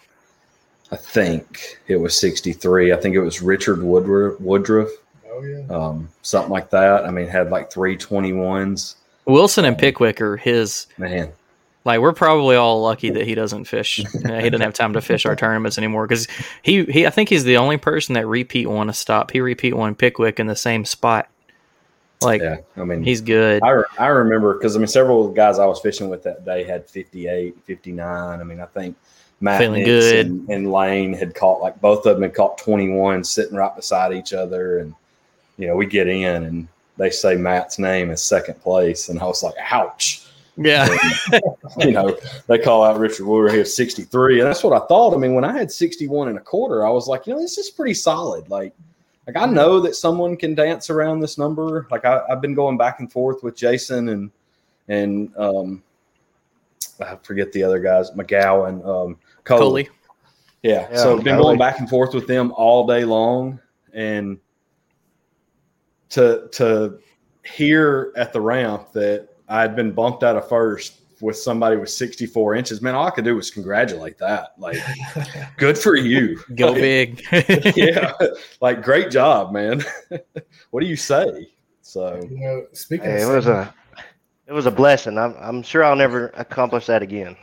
[0.91, 2.93] I think it was 63.
[2.93, 4.89] I think it was Richard Woodruff, Woodruff
[5.31, 5.67] Oh yeah.
[5.77, 7.05] um, something like that.
[7.05, 8.95] I mean, had like three 21s.
[9.27, 10.87] Wilson and Pickwick are his.
[10.99, 11.33] Man,
[11.85, 13.97] Like we're probably all lucky that he doesn't fish.
[14.13, 16.29] He doesn't have time to fish our tournaments anymore because
[16.63, 19.33] he, he I think he's the only person that repeat won a stop.
[19.33, 21.29] He repeat won Pickwick in the same spot.
[22.25, 22.59] Like yeah.
[22.77, 23.63] I mean, he's good.
[23.63, 26.23] I, re- I remember because I mean, several of the guys I was fishing with
[26.25, 28.41] that day had 58, 59.
[28.41, 28.97] I mean, I think
[29.41, 30.27] Matt Feeling good.
[30.27, 34.13] And, and Lane had caught like both of them had caught 21 sitting right beside
[34.13, 34.79] each other.
[34.79, 34.95] And,
[35.59, 39.09] you know, we get in and they say Matt's name is second place.
[39.09, 40.27] And I was like, ouch.
[40.57, 40.89] Yeah.
[41.33, 41.43] And,
[41.85, 44.41] you know, they call out Richard Woodward here 63.
[44.41, 45.15] And that's what I thought.
[45.15, 47.59] I mean, when I had 61 and a quarter, I was like, you know, this
[47.59, 48.49] is pretty solid.
[48.49, 48.73] Like,
[49.27, 51.87] like I know that someone can dance around this number.
[51.91, 54.31] Like I, I've been going back and forth with Jason and
[54.89, 55.83] and um
[57.01, 59.85] I forget the other guys, McGowan, um Coley.
[59.85, 59.89] Coley.
[60.63, 60.89] Yeah.
[60.91, 63.61] Yeah, so I've been going back and forth with them all day long.
[63.93, 64.39] and
[66.11, 66.99] to to
[67.45, 71.91] hear at the ramp that I had been bumped out of first with somebody with
[71.91, 74.55] 64 inches, man, all I could do was congratulate that.
[74.59, 74.79] Like,
[75.57, 76.39] good for you.
[76.55, 77.23] Go Like, big.
[77.77, 78.13] yeah,
[78.61, 79.83] like great job, man.
[80.71, 81.49] what do you say?
[81.83, 83.75] So You know, speaking Hey, of it was a
[84.47, 85.17] it was a blessing.
[85.19, 87.37] I'm I'm sure I'll never accomplish that again.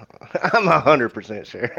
[0.53, 1.71] I'm hundred percent sure.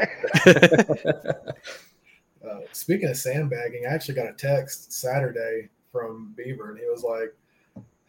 [2.43, 7.03] Uh, speaking of sandbagging, I actually got a text Saturday from Beaver, and he was
[7.03, 7.33] like,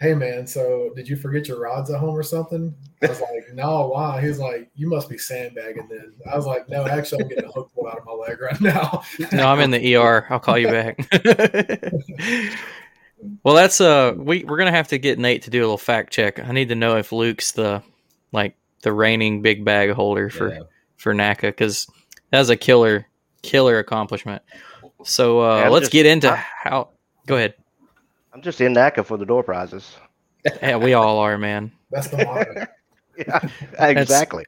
[0.04, 3.52] "Hey man, so did you forget your rods at home or something?" I was like,
[3.54, 7.22] "No, why?" He was like, "You must be sandbagging then." I was like, "No, actually,
[7.22, 9.96] I'm getting a hook pulled out of my leg right now." no, I'm in the
[9.96, 10.26] ER.
[10.28, 11.08] I'll call you back.
[13.42, 16.12] well, that's uh, we we're gonna have to get Nate to do a little fact
[16.12, 16.38] check.
[16.38, 17.82] I need to know if Luke's the
[18.32, 20.60] like the reigning big bag holder for yeah.
[20.96, 21.86] for NAKA because
[22.30, 23.06] that's a killer
[23.42, 24.42] killer accomplishment.
[25.04, 26.88] So uh, Yeah, let's just- get into I- how.
[27.26, 27.54] Go ahead.
[28.34, 29.96] I'm just in NAKA for the door prizes.
[30.60, 31.72] Yeah, we all are, man.
[31.90, 32.66] That's the motto.
[33.16, 34.44] Yeah, exactly.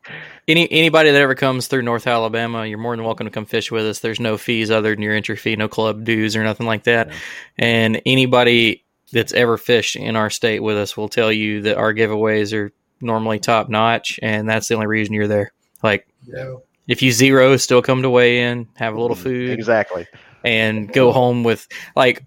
[0.49, 3.71] Any anybody that ever comes through North Alabama, you're more than welcome to come fish
[3.71, 4.01] with us.
[4.01, 7.09] There's no fees other than your entry fee, no club dues or nothing like that.
[7.09, 7.15] Yeah.
[7.59, 11.95] And anybody that's ever fished in our state with us will tell you that our
[11.95, 15.53] giveaways are normally top notch, and that's the only reason you're there.
[15.85, 19.23] Like You know, if you zero, still come to weigh in, have a little mm,
[19.23, 20.09] food, Exactly.
[20.45, 22.25] and go home with like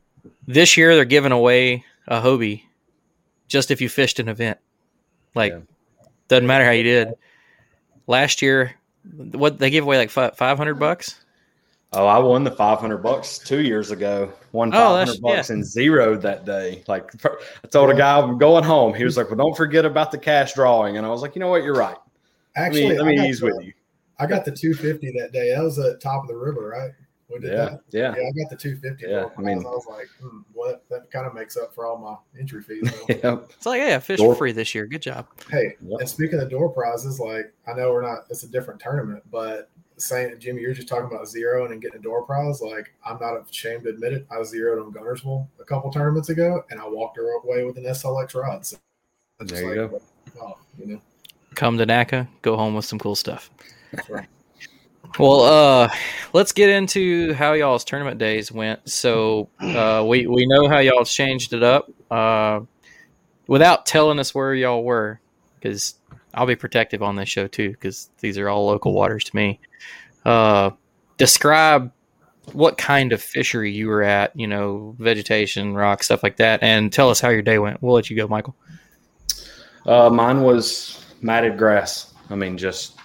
[0.50, 2.64] this year they're giving away a Hobie
[3.48, 4.58] just if you fished an event.
[5.36, 5.60] Like Yeah.
[6.28, 7.14] doesn't matter how you did.
[8.08, 8.74] Last year,
[9.32, 11.24] what they give away like five hundred bucks.
[11.92, 14.32] Oh, I won the 500 bucks two years ago.
[14.52, 15.56] Won Oh, 500 bucks yeah.
[15.56, 16.84] and zeroed that day.
[16.88, 18.94] Like I told a guy I'm going home.
[18.94, 21.40] He was like, "Well, don't forget about the cash drawing." And I was like, "You
[21.40, 21.64] know what?
[21.64, 21.98] You're right.
[22.56, 23.74] actually, let me, let I, me got ease the, with you."
[24.20, 25.52] I got the 250 that day.
[25.56, 26.92] That was at top of the river, right?
[27.32, 27.82] We did Yeah, that.
[27.92, 29.06] yeah, Yeah, I got the 250.
[29.08, 30.84] Yeah, I mean- I was like, hmm, what?
[30.90, 32.82] That kind of makes up for all my entry fees.
[32.92, 33.06] though.
[33.10, 33.38] yeah.
[33.56, 34.86] It's like, yeah, fish Door- for free this year.
[34.88, 35.28] Good job.
[35.50, 36.00] Hey, Yep.
[36.00, 39.70] and speaking of door prizes, like I know we're not, it's a different tournament, but
[39.98, 42.62] saying Jimmy, you're just talking about zeroing and getting a door prize.
[42.62, 44.26] Like I'm not ashamed to admit it.
[44.32, 48.34] I zeroed on Guntersville a couple tournaments ago, and I walked away with an SLX
[48.34, 48.66] rod.
[48.66, 48.78] So
[49.42, 50.02] it's There you go.
[50.42, 51.02] Oh, you know,
[51.56, 53.52] Come to NAKA, go home with some cool stuff.
[53.92, 54.28] that's right.
[55.18, 55.90] Well, uh,
[56.34, 58.88] let's get into how y'all's tournament days went.
[58.90, 61.90] So, uh, we we know how y'all changed it up.
[62.12, 62.62] Uh,
[63.48, 65.20] without telling us where y'all were,
[65.56, 65.96] because
[66.34, 69.60] I'll be protective on this show too, because these are all local waters to me.
[70.24, 70.72] Uh,
[71.18, 71.92] describe
[72.54, 74.36] what kind of fishery you were at.
[74.40, 77.82] You know, vegetation, rock, stuff like that, and tell us how your day went.
[77.82, 78.56] We'll let you go, Michael.
[79.86, 82.14] Uh, mine was matted grass.
[82.30, 83.00] I mean, just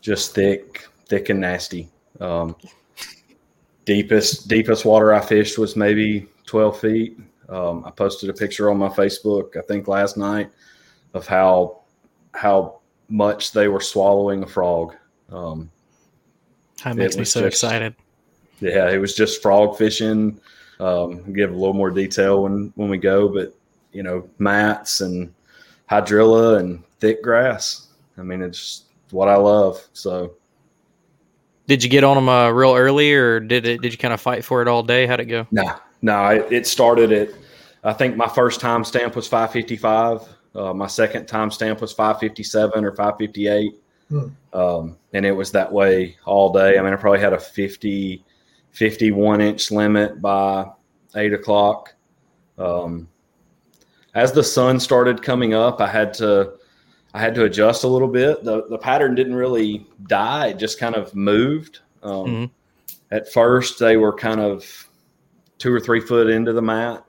[0.00, 1.88] just thick, thick and nasty.
[2.20, 2.56] Um,
[3.84, 7.18] deepest deepest water I fished was maybe twelve feet.
[7.48, 10.50] Um, I posted a picture on my Facebook, I think last night,
[11.14, 11.80] of how
[12.34, 14.94] how much they were swallowing a frog.
[15.30, 15.70] Um,
[16.84, 17.94] That makes me so just- excited.
[18.60, 20.40] yeah, it was just frog fishing.
[20.80, 23.54] Um, give a little more detail when when we go, but
[23.92, 25.32] you know, mats and
[25.90, 27.88] hydrilla and thick grass.
[28.18, 29.82] I mean, it's what I love.
[29.94, 30.34] So
[31.68, 33.82] Did you get on them uh, real early, or did it?
[33.82, 35.06] Did you kind of fight for it all day?
[35.06, 35.46] How'd it go?
[35.52, 37.28] no, no, it, it started at.
[37.84, 40.22] I think my first time stamp was 555.
[40.54, 43.74] Uh, my second time stamp was 557 or 558.
[44.08, 44.28] Hmm.
[44.52, 46.78] Um, and it was that way all day.
[46.78, 48.24] I mean, I probably had a 50,
[48.72, 50.66] 51 inch limit by
[51.14, 51.94] eight o'clock.
[52.56, 53.08] Um,
[54.14, 56.54] as the sun started coming up, I had to,
[57.14, 58.44] I had to adjust a little bit.
[58.44, 60.48] The, the pattern didn't really die.
[60.48, 61.80] It just kind of moved.
[62.02, 62.50] Um, Mhm.
[63.10, 64.88] At first they were kind of
[65.56, 67.04] two or three foot into the mat.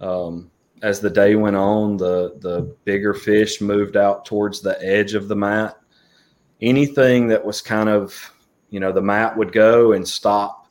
[0.00, 0.50] Um,
[0.82, 5.28] as the day went on, the, the bigger fish moved out towards the edge of
[5.28, 5.76] the mat
[6.60, 8.32] anything that was kind of,
[8.70, 10.68] you know, the mat would go and stop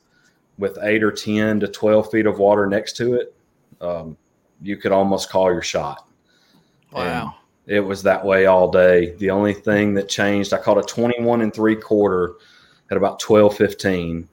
[0.58, 3.34] with eight or 10 to 12 feet of water next to it.
[3.80, 4.16] Um,
[4.62, 6.08] you could almost call your shot.
[6.92, 7.34] Wow.
[7.66, 9.14] It was that way all day.
[9.16, 12.34] The only thing that changed, I caught a 21 and three quarter
[12.90, 14.28] at about 12, 15.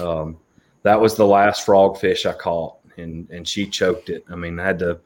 [0.00, 0.36] Um,
[0.82, 4.24] that was the last frog fish I caught and, and she choked it.
[4.30, 5.00] I mean, I had to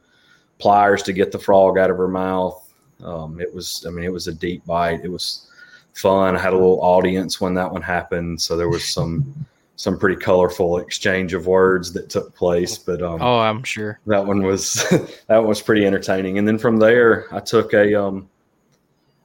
[0.59, 2.71] pliers to get the frog out of her mouth.
[3.03, 5.03] Um, it was, I mean, it was a deep bite.
[5.03, 5.49] It was
[5.93, 6.35] fun.
[6.35, 8.41] I had a little audience when that one happened.
[8.41, 9.33] So there was some,
[9.81, 13.99] some pretty colorful exchange of words that took place, but, um, Oh, I'm sure.
[14.05, 14.73] that one was
[15.27, 16.37] that one was pretty entertaining.
[16.37, 18.29] And then from there, I took a um,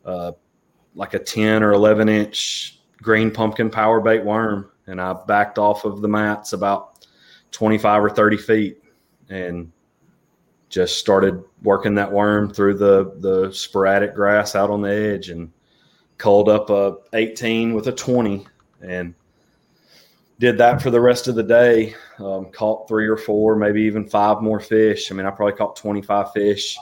[0.06, 0.32] uh,
[0.94, 5.84] like a ten or eleven inch green pumpkin power bait worm, and I backed off
[5.84, 7.06] of the mats about
[7.50, 8.82] 25 or 30 feet
[9.28, 9.70] and
[10.70, 15.52] just started working that worm through the the sporadic grass out on the edge and
[16.16, 18.46] called up a 18 with a 20
[18.80, 19.14] and
[20.38, 24.06] did that for the rest of the day um, caught three or four maybe even
[24.06, 26.78] five more fish i mean i probably caught 25 fish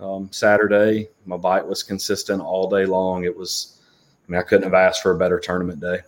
[0.00, 3.80] um, saturday my bite was consistent all day long it was
[4.26, 5.98] i mean i couldn't have asked for a better tournament day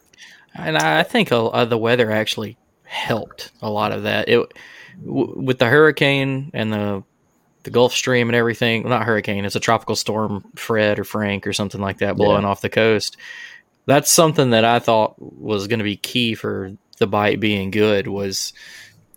[0.54, 4.52] and i think uh, the weather actually helped a lot of that it
[5.04, 7.02] w- with the hurricane and the
[7.62, 8.82] the Gulf Stream and everything.
[8.82, 12.42] Well, not hurricane, it's a tropical storm, Fred or Frank or something like that, blowing
[12.42, 12.48] yeah.
[12.48, 13.16] off the coast.
[13.86, 18.06] That's something that I thought was going to be key for the bite being good
[18.06, 18.52] was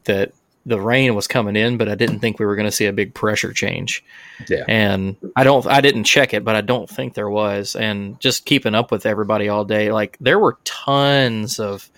[0.05, 0.32] that
[0.66, 2.93] the rain was coming in, but I didn't think we were going to see a
[2.93, 4.03] big pressure change.
[4.47, 4.64] Yeah.
[4.68, 7.76] And I don't, I didn't check it, but I don't think there was.
[7.76, 11.89] And just keeping up with everybody all day, like there were tons of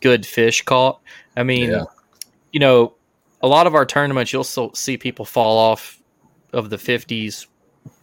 [0.00, 1.00] good fish caught.
[1.36, 1.84] I mean, yeah.
[2.52, 2.94] you know,
[3.42, 6.00] a lot of our tournaments, you'll see people fall off
[6.54, 7.46] of the 50s,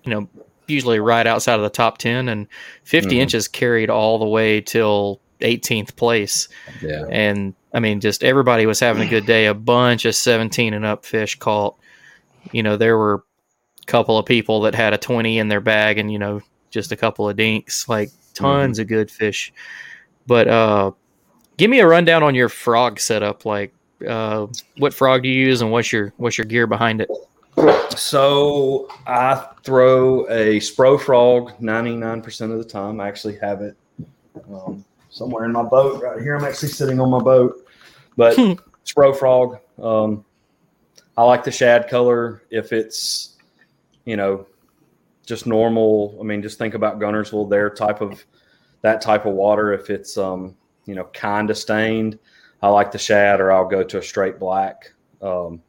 [0.04, 0.30] you know,
[0.68, 2.48] usually right outside of the top 10, and
[2.84, 3.22] 50 mm-hmm.
[3.22, 6.48] inches carried all the way till 18th place.
[6.82, 7.06] Yeah.
[7.10, 9.46] And I mean, just everybody was having a good day.
[9.46, 11.76] A bunch of 17 and up fish caught.
[12.52, 13.16] You know, there were
[13.82, 16.92] a couple of people that had a 20 in their bag and, you know, just
[16.92, 18.82] a couple of dinks, like tons mm-hmm.
[18.82, 19.54] of good fish.
[20.28, 20.92] But uh,
[21.58, 23.46] give me a rundown on your frog setup.
[23.46, 23.74] Like,
[24.08, 24.48] uh,
[24.78, 27.10] what frog do you use and what's your what's your gear behind it?
[27.92, 33.00] So I throw a Spro frog 99% of the time.
[33.00, 33.78] I actually have it
[34.52, 36.36] um, somewhere in my boat right here.
[36.36, 37.66] I'm actually sitting on my boat,
[38.18, 38.36] but
[38.86, 39.60] Spro frog.
[39.82, 40.26] Um,
[41.18, 42.44] I like the shad color.
[42.50, 43.38] If it's,
[44.06, 44.48] you know,
[45.26, 48.24] just normal, I mean, just think about Guntersville, their type of
[48.82, 49.74] that type of water.
[49.74, 50.56] If it's, um,
[50.86, 52.20] you know, kind of stained,
[52.62, 54.92] I like the shad, or I'll go to a straight black.
[55.22, 55.62] Um,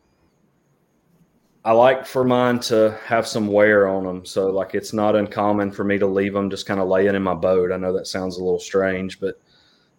[1.66, 5.70] I like for mine to have some wear on them, so like it's not uncommon
[5.70, 7.72] for me to leave them just kind of laying in my boat.
[7.72, 9.40] I know that sounds a little strange, but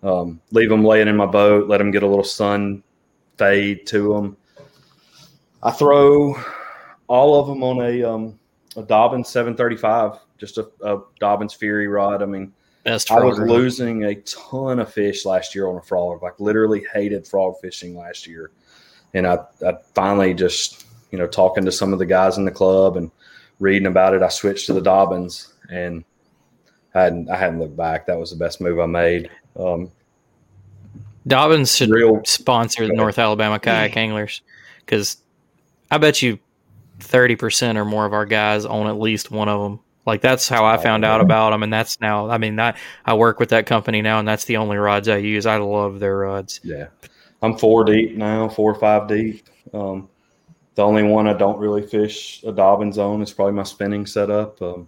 [0.03, 2.83] um, leave them laying in my boat, let them get a little sun
[3.37, 4.37] fade to them.
[5.63, 6.35] I throw
[7.07, 8.39] all of them on a um,
[8.75, 12.21] a Dobyns 735, just a, a Dobyns Fury rod.
[12.21, 12.53] I mean,
[12.83, 16.21] Best I was losing a ton of fish last year on a frog.
[16.21, 18.51] Like literally hated frog fishing last year,
[19.15, 22.51] and I, I finally just you know talking to some of the guys in the
[22.51, 23.11] club and
[23.59, 26.03] reading about it, I switched to the Dobyns and
[26.93, 28.05] I hadn't I hadn't looked back.
[28.07, 29.29] That was the best move I made.
[29.57, 29.91] Um,
[31.27, 34.41] Dobyns should real, sponsor the North Alabama kayak anglers
[34.79, 35.17] because
[35.89, 36.39] I bet you
[36.99, 39.79] thirty percent or more of our guys own at least one of them.
[40.05, 42.29] Like that's how I found out about them, and that's now.
[42.29, 42.75] I mean, I
[43.05, 45.47] I work with that company now, and that's the only rods I use.
[45.47, 46.59] I love their rods.
[46.63, 46.87] Yeah,
[47.41, 49.47] I'm four deep now, four or five deep.
[49.73, 50.07] Um,
[50.75, 54.61] the only one I don't really fish a Dobyns on is probably my spinning setup,
[54.61, 54.87] um,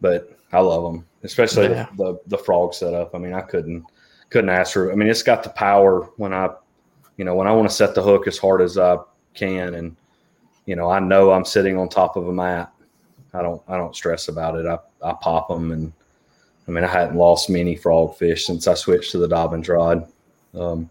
[0.00, 1.88] but I love them, especially yeah.
[1.96, 3.14] the, the, the frog setup.
[3.14, 3.84] I mean, I couldn't
[4.30, 4.92] couldn't ask for.
[4.92, 6.50] I mean, it's got the power when I,
[7.16, 8.98] you know, when I want to set the hook as hard as I
[9.34, 9.96] can, and
[10.66, 12.72] you know, I know I'm sitting on top of a mat
[13.32, 14.66] I don't I don't stress about it.
[14.66, 15.92] I, I pop them and
[16.66, 20.10] I mean I hadn't lost many frog fish since I switched to the Dobyns rod.
[20.54, 20.90] Um,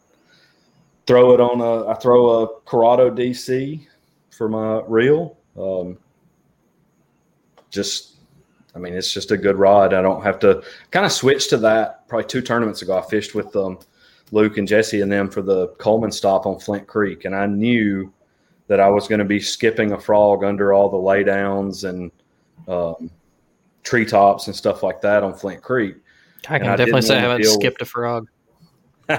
[1.06, 3.86] throw it on a I throw a Curado DC
[4.40, 5.38] for my reel.
[5.60, 5.98] Um,
[7.70, 8.16] just
[8.74, 9.94] I mean it's just a good rod.
[9.94, 12.08] I don't have to kind of switch to that.
[12.08, 13.80] Probably two tournaments ago I fished with um,
[14.32, 18.14] Luke and Jesse and them for the Coleman stop on Flint Creek, and I knew
[18.68, 22.10] that I was going to be skipping a frog under all the laydowns and
[22.70, 23.12] um,
[23.84, 25.98] treetops and stuff like that on Flint Creek.
[26.48, 27.90] I can I definitely say I haven't skipped with...
[27.90, 28.30] a frog.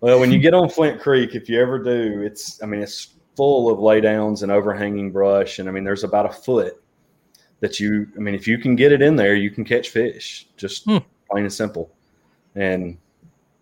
[0.00, 3.17] well, when you get on Flint Creek, if you ever do, it's I mean it's
[3.38, 6.82] full of laydowns and overhanging brush, and I mean there's about a foot
[7.60, 10.48] that you I mean if you can get it in there, you can catch fish.
[10.56, 10.98] Just hmm.
[11.30, 11.88] plain and simple.
[12.56, 12.98] And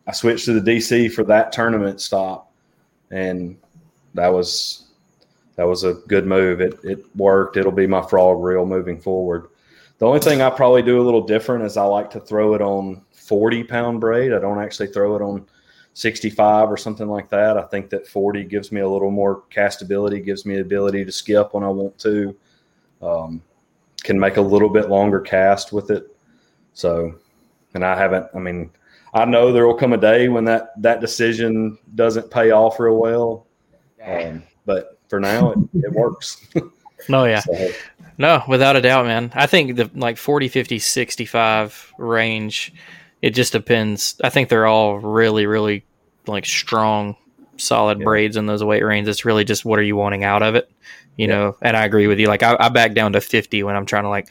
[0.07, 2.51] I switched to the DC for that tournament stop,
[3.11, 3.59] and
[4.15, 4.87] that was
[5.57, 6.63] that was a good move.
[6.63, 7.59] It it worked.
[7.59, 9.49] It'll be my frog reel moving forward.
[9.99, 12.63] The only thing I probably do a little different is I like to throw it
[12.63, 14.33] on 40 pound braid.
[14.33, 15.47] I don't actually throw it on
[15.97, 17.57] 65 or something like that.
[17.57, 21.11] I think that 40 gives me a little more castability, gives me the ability to
[21.11, 22.37] skip when I want to.
[23.01, 23.43] Um,
[24.03, 26.15] can make a little bit longer cast with it.
[26.75, 27.15] So,
[27.73, 28.27] and I haven't.
[28.35, 28.71] I mean,
[29.15, 32.97] I know there will come a day when that that decision doesn't pay off real
[32.97, 33.47] well.
[34.05, 36.47] Um, but for now it, it works.
[37.09, 37.41] no, yeah.
[37.41, 37.71] So,
[38.19, 39.33] no, without a doubt, man.
[39.35, 42.75] I think the like 40, 50, 65 range,
[43.27, 44.15] it just depends.
[44.23, 45.85] I think they're all really, really
[46.29, 47.17] like strong
[47.57, 48.05] solid Yeah.
[48.05, 49.17] braids in those weight ranges.
[49.17, 50.71] It's really just what are you wanting out of it,
[51.17, 51.35] you Yeah.
[51.35, 51.57] know.
[51.61, 52.29] And I agree with you.
[52.29, 54.29] Like I, I back down to fifty when I'm trying to like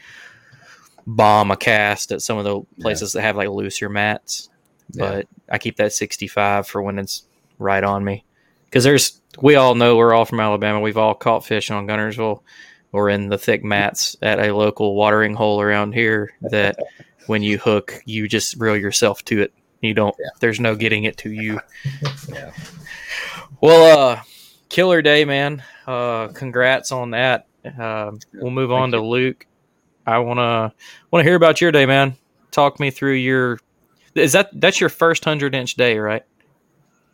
[1.07, 4.49] bomb a cast at some of the places that have like looser mats,
[4.93, 5.05] Yeah.
[5.09, 7.23] but I keep that sixty five for when it's
[7.59, 8.23] right on me.
[8.65, 10.79] Because there's we all know we're all from Alabama.
[10.79, 12.41] We've all caught fish on Guntersville
[12.93, 16.77] or in the thick mats at a local watering hole around here that
[17.27, 19.53] when you hook, you just reel yourself to it.
[19.81, 20.15] You don't.
[20.19, 20.29] Yeah.
[20.39, 21.59] There's no getting it to you.
[22.29, 22.51] Yeah.
[23.61, 24.21] Well, uh,
[24.69, 25.63] killer day, man.
[25.87, 27.47] Uh, congrats on that.
[27.65, 29.45] Uh, we'll move on to Luke.
[30.05, 30.73] I wanna
[31.11, 32.15] wanna hear about your day, man.
[32.51, 33.59] Talk me through your.
[34.13, 36.23] Is that that's your first hundred inch day, right?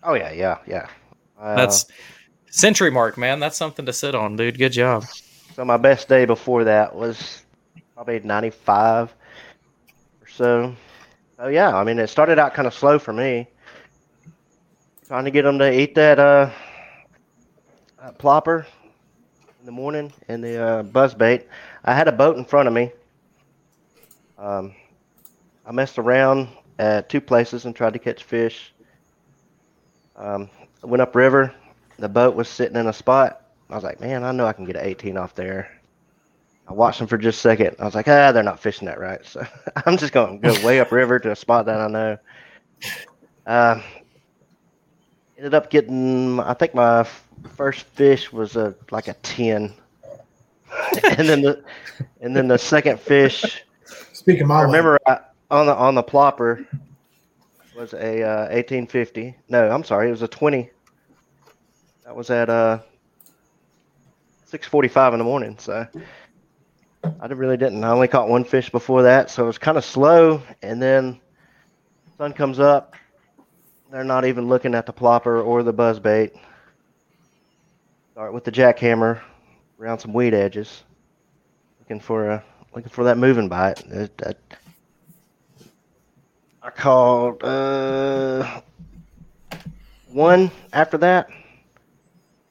[0.04, 0.88] Oh yeah, yeah, yeah.
[1.40, 1.86] Uh, That's
[2.50, 3.40] century mark, man.
[3.40, 4.58] That's something to sit on, dude.
[4.58, 5.06] Good job.
[5.56, 7.44] so my best day before that was
[7.96, 9.14] probably 95 or
[10.36, 10.76] so.
[11.42, 13.48] So yeah, I mean it started out kind of slow for me.
[15.08, 16.52] Trying to get them to eat that uh,
[18.00, 18.68] uh plopper
[19.60, 21.48] in the morning and the uh, buzz bait.
[21.84, 22.92] I had a boat in front of me.
[24.38, 24.76] Um,
[25.66, 28.72] I messed around at two places and tried to catch fish.
[30.16, 30.48] Um,
[30.84, 31.56] went upriver.
[31.98, 33.42] The boat was sitting in a spot.
[33.68, 35.81] I was like, man, I know I can get an 18 off there.
[36.68, 37.76] I watched them for just a second.
[37.80, 39.26] I was like, ah, they're not fishing that right.
[39.26, 39.46] So
[39.86, 42.18] I'm just going to go way upriver to a spot that I know.
[43.46, 43.82] Uh,
[45.38, 47.06] ended up getting, I think my
[47.56, 49.74] first fish was a like a 10.
[51.04, 51.64] and then the
[52.22, 53.62] and then the second fish
[54.14, 56.66] Speaking my I remember I, on the on the plopper
[57.76, 59.36] was a uh, 1850.
[59.50, 60.70] No, I'm sorry, it was a 20.
[62.06, 62.80] That was at uh
[64.52, 65.56] 6:45 in the morning.
[65.58, 65.88] So
[67.22, 67.84] I really didn't.
[67.84, 70.42] I only caught one fish before that, so it was kind of slow.
[70.64, 71.22] And then
[72.18, 72.96] sun comes up.
[73.92, 76.34] They're not even looking at the plopper or the buzz bait.
[78.14, 79.22] Start with the jackhammer
[79.80, 80.84] around some weed edges,
[81.80, 82.44] looking for a
[82.74, 83.86] looking for that moving bite.
[83.86, 84.38] It, that,
[86.64, 88.62] I called uh,
[90.12, 91.30] one after that.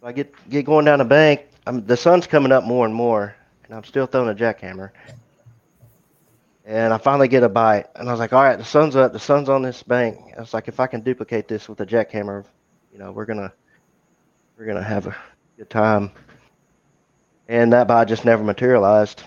[0.02, 1.48] I get get going down the bank.
[1.66, 3.34] I'm, the sun's coming up more and more,
[3.70, 4.90] and I'm still throwing a jackhammer.
[6.66, 9.12] And I finally get a bite, and I was like, "All right, the sun's up.
[9.12, 11.86] The sun's on this bank." I was like, "If I can duplicate this with a
[11.86, 12.44] jackhammer,
[12.92, 13.52] you know, we're gonna
[14.58, 15.16] we're gonna have a
[15.56, 16.10] good time."
[17.48, 19.22] And that bite just never materialized.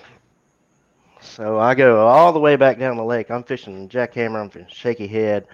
[1.22, 3.32] So I go all the way back down the lake.
[3.32, 4.42] I'm fishing jackhammer.
[4.42, 5.48] I'm fishing shaky head,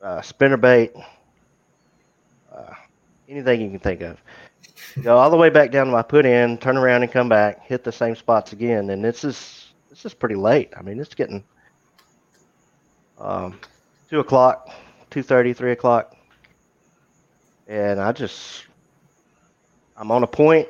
[0.00, 0.92] uh, spinner bait,
[2.50, 2.72] uh,
[3.28, 4.18] anything you can think of.
[5.02, 7.64] Go all the way back down to my put in, turn around and come back,
[7.66, 10.72] hit the same spots again, and this is this is pretty late.
[10.76, 11.44] I mean, it's getting
[13.18, 13.58] um,
[14.08, 14.70] two o'clock,
[15.10, 16.16] two thirty, three o'clock,
[17.66, 18.64] and I just
[19.96, 20.68] I'm on a point.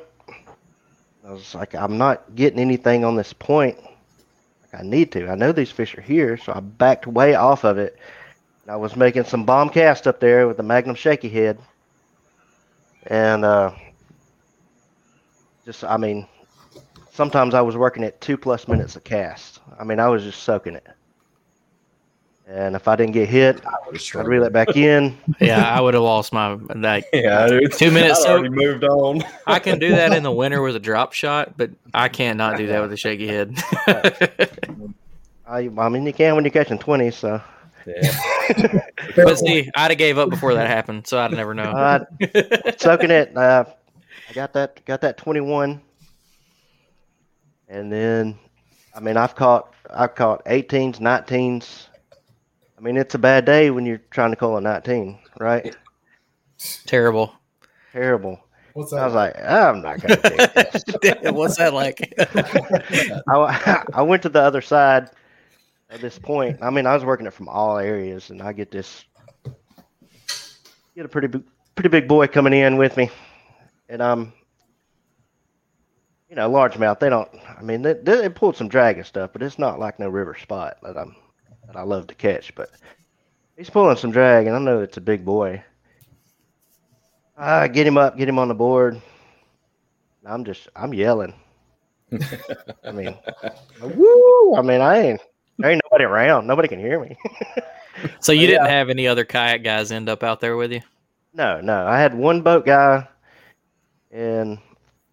[1.25, 3.77] I was like, I'm not getting anything on this point
[4.71, 5.29] like I need to.
[5.29, 7.97] I know these fish are here, so I backed way off of it.
[8.63, 11.59] And I was making some bomb cast up there with the Magnum shaky head.
[13.03, 13.71] And uh,
[15.67, 16.25] just, I mean,
[17.11, 19.59] sometimes I was working at two plus minutes a cast.
[19.77, 20.87] I mean, I was just soaking it.
[22.47, 23.61] And if I didn't get hit,
[24.15, 25.17] I'd reel it back in.
[25.41, 27.73] Yeah, I would have lost my like Yeah, dude.
[27.73, 29.21] Two minutes I'd already moved on.
[29.45, 32.67] I can do that in the winter with a drop shot, but I can't do
[32.67, 33.53] that with a shaky head.
[35.45, 37.41] I, I mean, you can when you're catching 20, so.
[37.85, 38.17] Yeah.
[39.17, 41.63] but see, I'd have gave up before that happened, so I'd never know.
[41.63, 42.05] Uh,
[42.77, 43.35] soaking it.
[43.35, 43.65] Uh,
[44.29, 45.81] I got that got that 21,
[47.69, 48.37] and then
[48.93, 51.87] I mean I've caught I've caught 18s, 19s.
[52.77, 55.75] I mean it's a bad day when you're trying to call a 19, right?
[56.85, 57.33] Terrible.
[57.91, 58.39] Terrible.
[58.73, 58.97] What's that?
[58.97, 59.05] I that?
[59.05, 60.83] was like, I'm not gonna take this.
[61.33, 62.13] What's that like?
[63.27, 65.09] I, I went to the other side
[65.89, 66.59] at this point.
[66.61, 69.05] I mean, I was working it from all areas, and I get this
[70.95, 71.43] get a pretty big,
[71.75, 73.09] pretty big boy coming in with me,
[73.89, 74.33] and um,
[76.29, 76.99] you know, largemouth.
[76.99, 77.29] They don't.
[77.57, 80.35] I mean, they, they pulled some drag and stuff, but it's not like no river
[80.35, 81.15] spot that I'm
[81.67, 82.53] that I love to catch.
[82.55, 82.71] But
[83.55, 85.63] he's pulling some drag, and I know it's a big boy.
[87.37, 89.01] I get him up, get him on the board.
[90.25, 91.33] I'm just, I'm yelling.
[92.83, 93.15] I mean,
[93.81, 94.55] woo!
[94.55, 95.21] I mean, I ain't,
[95.57, 96.47] there ain't nobody around.
[96.47, 97.15] Nobody can hear me.
[98.19, 100.81] so you didn't have any other kayak guys end up out there with you?
[101.33, 101.85] no, no.
[101.85, 103.07] I had one boat guy,
[104.17, 104.57] and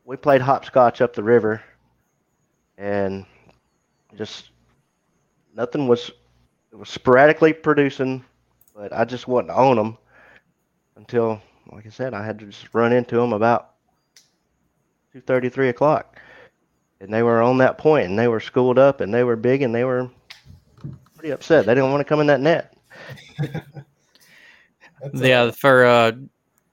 [0.05, 1.62] we played hopscotch up the river,
[2.78, 3.26] and
[4.16, 4.50] just
[5.55, 6.11] nothing was.
[6.72, 8.24] It was sporadically producing,
[8.74, 9.98] but I just wasn't on them.
[10.96, 11.40] until,
[11.72, 13.74] like I said, I had to just run into them about
[15.12, 16.18] two thirty, three o'clock,
[17.00, 19.62] and they were on that point, and they were schooled up, and they were big,
[19.62, 20.11] and they were
[21.16, 21.66] pretty upset.
[21.66, 22.76] They didn't want to come in that net.
[25.12, 26.12] Yeah, for uh,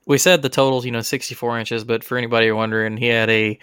[0.05, 3.59] we said the total's you know 64 inches, but for anybody wondering, he had a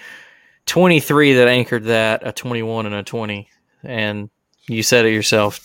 [0.66, 3.48] 23 that anchored that, a 21 and a 20,
[3.84, 4.30] and
[4.68, 5.60] you said it yourself,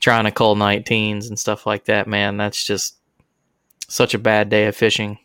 [0.00, 2.06] trying to call 19s and stuff like that.
[2.06, 2.96] Man, that's just
[3.88, 5.18] such a bad day of fishing.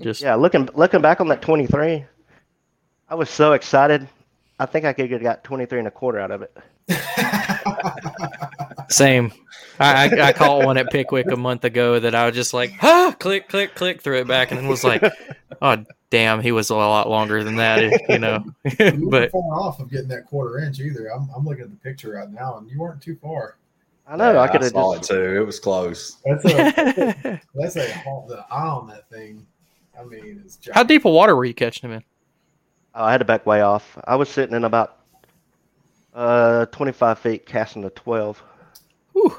[0.00, 2.04] Just Yeah, looking looking back on that twenty three,
[3.08, 4.08] I was so excited.
[4.58, 6.56] I think I could have got twenty three and a quarter out of it.
[8.90, 9.32] same.
[9.78, 12.72] I, I, I caught one at Pickwick a month ago that I was just like,
[12.82, 15.02] ah, click, click, click, threw it back, and then was like,
[15.62, 18.44] oh damn, he was a lot longer than that, you know.
[18.64, 18.70] you
[19.10, 21.08] but weren't far off of getting that quarter inch either.
[21.08, 23.56] I'm, I'm looking at the picture right now, and you weren't too far.
[24.06, 25.36] I know Yeah, I could have saw just it too.
[25.42, 26.16] It was close.
[26.24, 29.46] That's a that's a the eye on that thing.
[29.98, 32.04] I mean, it's How deep of water were you catching him in?
[32.94, 33.98] oh, I had to back way off.
[34.04, 34.96] I was sitting in about
[36.14, 38.42] uh twenty five feet casting a twelve.
[39.12, 39.36] Whew.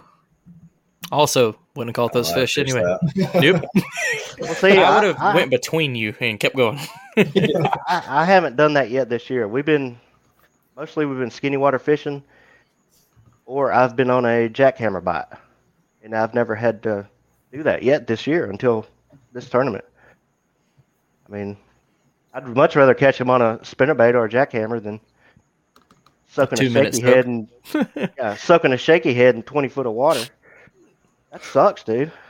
[1.11, 2.83] Also, wouldn't have caught those fish anyway.
[3.35, 3.63] Nope.
[4.39, 6.79] Well, see, I I, would have went between you and kept going.
[7.17, 9.47] I, I haven't done that yet this year.
[9.47, 9.99] We've been
[10.75, 12.23] mostly we've been skinny water fishing,
[13.45, 15.25] or I've been on a jackhammer bite,
[16.03, 17.07] and I've never had to
[17.51, 18.85] do that yet this year until
[19.33, 19.85] this tournament.
[21.27, 21.57] I mean,
[22.33, 24.99] I'd much rather catch him on a spinnerbait or a jackhammer than
[26.27, 27.15] soaking a Two-minute shaky soak.
[27.15, 27.47] head and
[28.17, 30.23] yeah, soaking a shaky head in twenty foot of water.
[31.31, 32.11] That sucks, dude.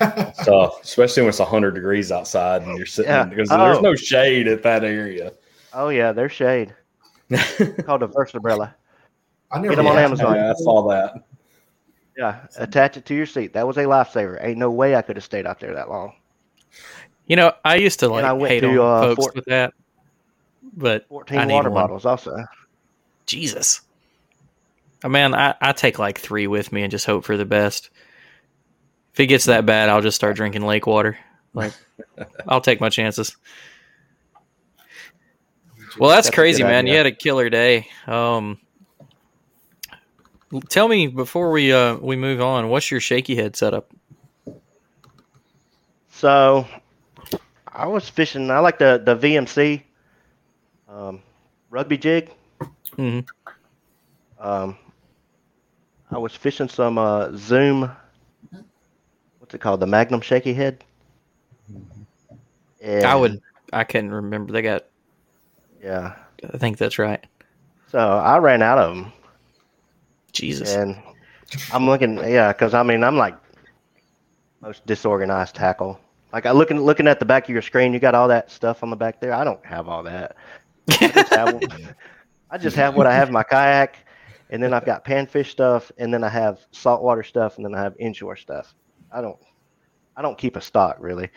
[0.00, 3.24] It's tough, especially when it's 100 degrees outside and you're sitting Yeah.
[3.24, 3.58] because Oh.
[3.58, 5.32] there's no shade at that area.
[5.72, 6.74] Oh yeah, there's shade.
[7.30, 8.74] called a VersaBrella.
[9.52, 10.34] I never Get 'em on Amazon.
[10.34, 11.22] Yeah, I saw that.
[12.16, 13.52] Yeah, attach it to your seat.
[13.52, 14.42] That was a lifesaver.
[14.44, 16.14] Ain't no way I could have stayed out there that long.
[17.26, 19.44] You know, I used to like I went hate to, on uh, folks Fort- with
[19.46, 19.74] that,
[20.76, 21.82] but I Fourteen need water one.
[21.84, 22.36] bottles also.
[23.26, 23.80] Jesus,
[25.04, 27.90] oh, man, I, I take like three with me and just hope for the best.
[29.16, 31.16] If it gets that bad, I'll just start drinking lake water.
[31.54, 31.72] Like,
[32.48, 33.34] I'll take my chances.
[35.98, 36.86] Well, that's, That's crazy, good man.
[36.86, 37.88] You had a killer day.
[38.06, 38.58] Um,
[40.68, 43.90] tell me before we uh we move on, what's your shaky head setup?
[46.10, 46.66] So
[47.72, 48.50] I was fishing.
[48.50, 49.82] I like the the VMC
[50.90, 51.22] um,
[51.70, 52.30] rugby jig.
[52.96, 53.20] hmm
[54.38, 54.76] Um,
[56.10, 57.90] I was fishing some uh, Zoom.
[59.46, 59.78] What's it called?
[59.78, 60.82] The Magnum shaky head.
[62.80, 63.40] And, I would.
[63.72, 64.52] I couldn't remember.
[64.52, 64.86] They got.
[65.80, 66.16] Yeah.
[66.52, 67.24] I think that's right.
[67.92, 69.12] So I ran out of them,
[70.32, 70.74] Jesus.
[70.74, 71.00] and
[71.72, 72.16] I'm looking.
[72.18, 73.36] Yeah, because I mean I'm like
[74.60, 76.00] most disorganized tackle.
[76.32, 78.82] Like I looking looking at the back of your screen, you got all that stuff
[78.82, 79.32] on the back there.
[79.32, 80.34] I don't have all that.
[80.90, 81.60] I just have,
[82.50, 83.96] I just have what I have in my kayak,
[84.50, 87.80] and then I've got panfish stuff, and then I have saltwater stuff, and then I
[87.80, 88.74] have inshore stuff.
[89.12, 89.38] I don't,
[90.16, 91.30] I don't keep a stock really.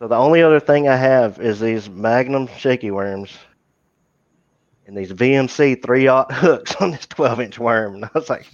[0.00, 3.32] So the only other thing I have is these Magnum shaky worms,
[4.86, 7.94] and these VMC three aught hooks on this twelve inch worm.
[7.94, 8.46] And I was like,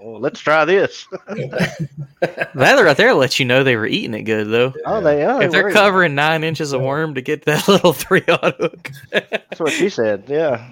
[0.00, 1.06] well, let's try this.
[2.20, 4.72] That right there lets you know they were eating it good, though.
[4.86, 5.40] oh, they are.
[5.42, 8.90] if they're covering nine inches of worm to get that little three aught hook.
[9.12, 10.24] That's what she said.
[10.26, 10.66] Yeah.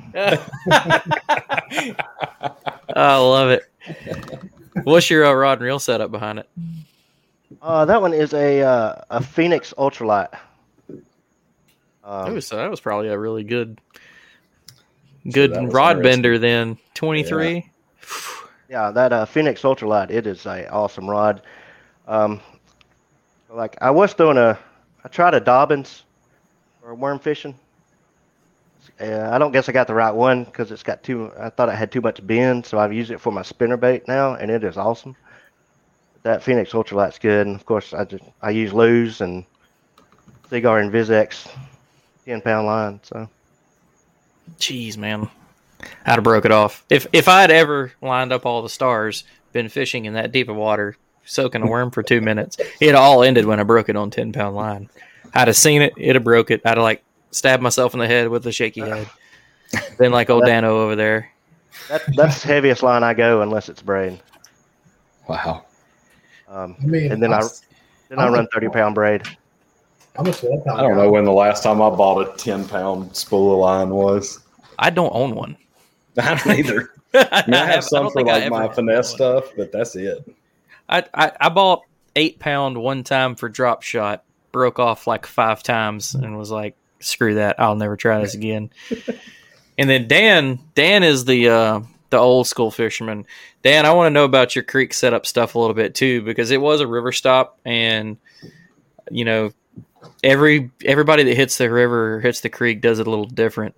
[2.96, 4.50] I love it.
[4.84, 6.48] What's your uh, rod and reel setup behind it?
[7.62, 10.30] Uh, that one is a uh, a Phenix Ultralight.
[10.88, 11.00] That
[12.04, 13.80] Um, was that was probably a really good,
[15.30, 16.38] good that was rod bender.
[16.38, 17.68] Then twenty three.
[18.68, 20.10] yeah, that uh, Phenix Ultralight.
[20.10, 21.42] It is a awesome rod.
[22.06, 22.40] Um,
[23.50, 24.58] like I was doing a,
[25.04, 26.02] I tried a Dobyns
[26.80, 27.54] for worm fishing.
[28.98, 31.30] Uh, I don't guess I got the right one because it's got too.
[31.38, 34.08] I thought it had too much bend, so I've used it for my spinner bait
[34.08, 35.14] now, and it is awesome.
[36.22, 39.44] That Phenix Ultralight's good, and of course I just I use Lose and
[40.48, 41.46] Seaguar and Vizex,
[42.24, 43.00] ten pound line.
[43.02, 43.28] So
[44.58, 45.28] Jeez, man,
[46.06, 46.84] I'd have broke it off.
[46.88, 50.48] If if I had ever lined up all the stars, been fishing in that deep
[50.48, 53.96] of water, soaking a worm for two minutes, it all ended when I broke it
[53.96, 54.88] on ten pound line.
[55.34, 56.62] I'd have seen it, it'd have broke it.
[56.64, 59.08] I'd have like stabbed myself in the head with a shaky head.
[59.98, 61.30] Been like old Dano over there.
[61.88, 64.20] that that's the heaviest line I go unless it's braid.
[65.28, 65.64] Wow.
[66.48, 67.48] Um, I mean, and then I I'm-
[68.08, 69.22] then I run thirty pound braid.
[70.18, 71.02] I'm a 12 pound I don't guy.
[71.02, 74.40] know when the last time I bought a 10 pound spool of line was.
[74.78, 75.58] I don't own one.
[76.18, 76.90] I don't either.
[77.12, 79.16] I, mean, I have some don't for like my had finesse one.
[79.16, 80.26] stuff, but that's it.
[80.88, 81.82] I, I, I bought
[82.14, 84.24] eight pound one time for drop shot.
[84.52, 87.58] Broke off like five times and was like, "Screw that!
[87.60, 88.70] I'll never try this again."
[89.78, 91.80] and then Dan, Dan is the uh,
[92.10, 93.26] the old school fisherman.
[93.62, 96.50] Dan, I want to know about your creek setup stuff a little bit too, because
[96.50, 98.16] it was a river stop, and
[99.10, 99.52] you know,
[100.22, 103.74] every everybody that hits the river hits the creek does it a little different.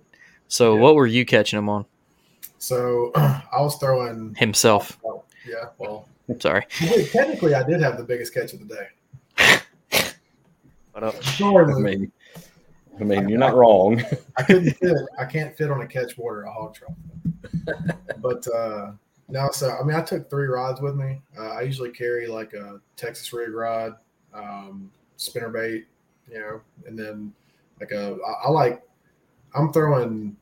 [0.47, 0.81] So, Yeah.
[0.81, 1.85] what were you catching them on
[2.57, 4.33] So I was throwing.
[4.35, 4.97] himself?
[5.05, 6.65] Oh, yeah, well, I'm Sorry.
[7.11, 9.59] technically, I did have the biggest catch of the day.
[10.93, 11.83] But, uh, Sorry, I Luke.
[11.83, 12.11] mean,
[12.99, 14.01] I mean, you're not wrong.
[14.37, 14.97] I couldn't fit.
[15.17, 16.93] I can't fit on a catch water a hog trough.
[18.17, 18.91] But uh,
[19.27, 21.21] no, so I mean, I took three rods with me.
[21.37, 23.95] Uh, I usually carry like a Texas rig rod,
[24.33, 25.87] um, spinner bait,
[26.29, 27.33] you know, and then
[27.79, 28.17] like a.
[28.25, 28.83] I, I like.
[29.55, 30.35] I'm throwing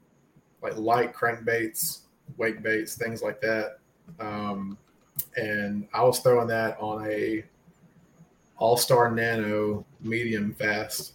[0.62, 2.00] like light crankbaits,
[2.38, 3.80] wake baits, things like that.
[4.20, 4.78] Um,
[5.36, 7.44] and I was throwing that on a
[8.58, 11.14] All Star Nano medium fast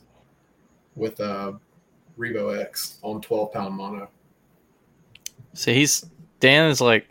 [0.97, 4.09] with uh, a Revo X on 12 pound mono.
[5.55, 6.05] See, he's
[6.41, 7.09] Dan is like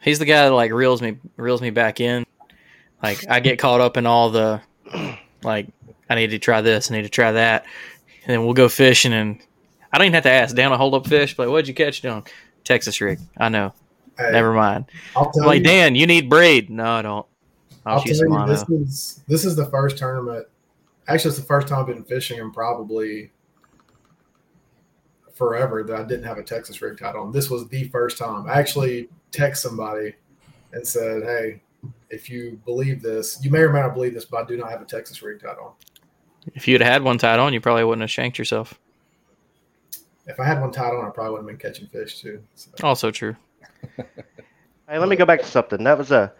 [0.00, 2.26] he's the guy that like reels me reels me back in.
[3.02, 4.60] Like I get caught up in all the
[5.42, 5.68] like
[6.08, 7.64] I need to try this, I need to try that,
[8.24, 9.40] and then we'll go fishing and
[9.92, 11.36] I don't even have to ask Dan to hold up fish.
[11.36, 12.24] But what'd you catch, John?
[12.64, 13.18] Texas rig.
[13.38, 13.72] I know.
[14.18, 14.86] Hey, Never mind.
[15.16, 16.68] I'll tell like you, Dan, you need braid.
[16.70, 17.26] No, I don't.
[17.86, 18.46] I'll, I'll tell you mono.
[18.52, 20.46] this is this is the first tournament.
[21.08, 23.32] Actually, it's the first time I've been fishing in probably
[25.34, 27.32] forever that I didn't have a Texas rig tied on.
[27.32, 28.46] This was the first time.
[28.46, 30.14] I actually text somebody
[30.72, 31.62] and said, "Hey,
[32.10, 34.70] if you believe this, you may or may not believe this, but I do not
[34.70, 35.72] have a Texas rig tied on.
[36.54, 38.78] If you'd had one tied on, you probably wouldn't have shanked yourself.
[40.26, 42.70] If I had one tied on, I probably would have been catching fish too." So,
[42.82, 43.34] Also true.
[43.96, 45.84] hey, let me go back to something.
[45.84, 46.32] That was a.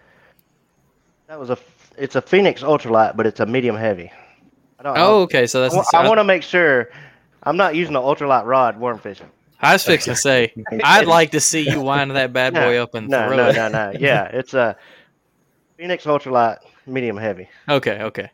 [1.27, 1.59] That was a.
[1.97, 4.13] It's a Phenix ultralight, but it's a medium heavy.
[4.79, 4.99] I don't.
[4.99, 5.47] Oh, okay.
[5.47, 5.95] So that's.
[5.95, 6.91] I, want to make sure
[7.43, 9.29] I'm not using an ultralight rod worm fishing.
[9.61, 10.53] I was fixing to say,
[10.85, 13.49] I'd like to see you wind that bad boy No, up and No, throw no,
[13.49, 13.57] it.
[13.57, 13.93] no, no.
[13.99, 14.77] Yeah, it's a
[15.77, 17.49] Phenix ultralight medium heavy.
[17.69, 18.31] Okay, okay.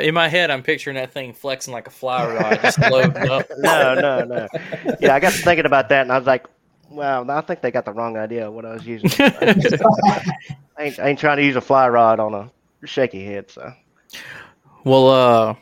[0.00, 3.46] In my head, I'm picturing that thing flexing like a fly rod, just loading up.
[3.58, 4.48] No, no, no.
[5.00, 6.46] Yeah, I got to thinking about that, and I was like,
[6.90, 9.54] "Wow, I think they got the wrong idea of what I was using." I
[10.80, 12.50] ain't, I ain't trying to use a fly rod on a
[12.84, 13.48] shaky head.
[13.48, 13.72] So
[14.86, 15.54] well, uh,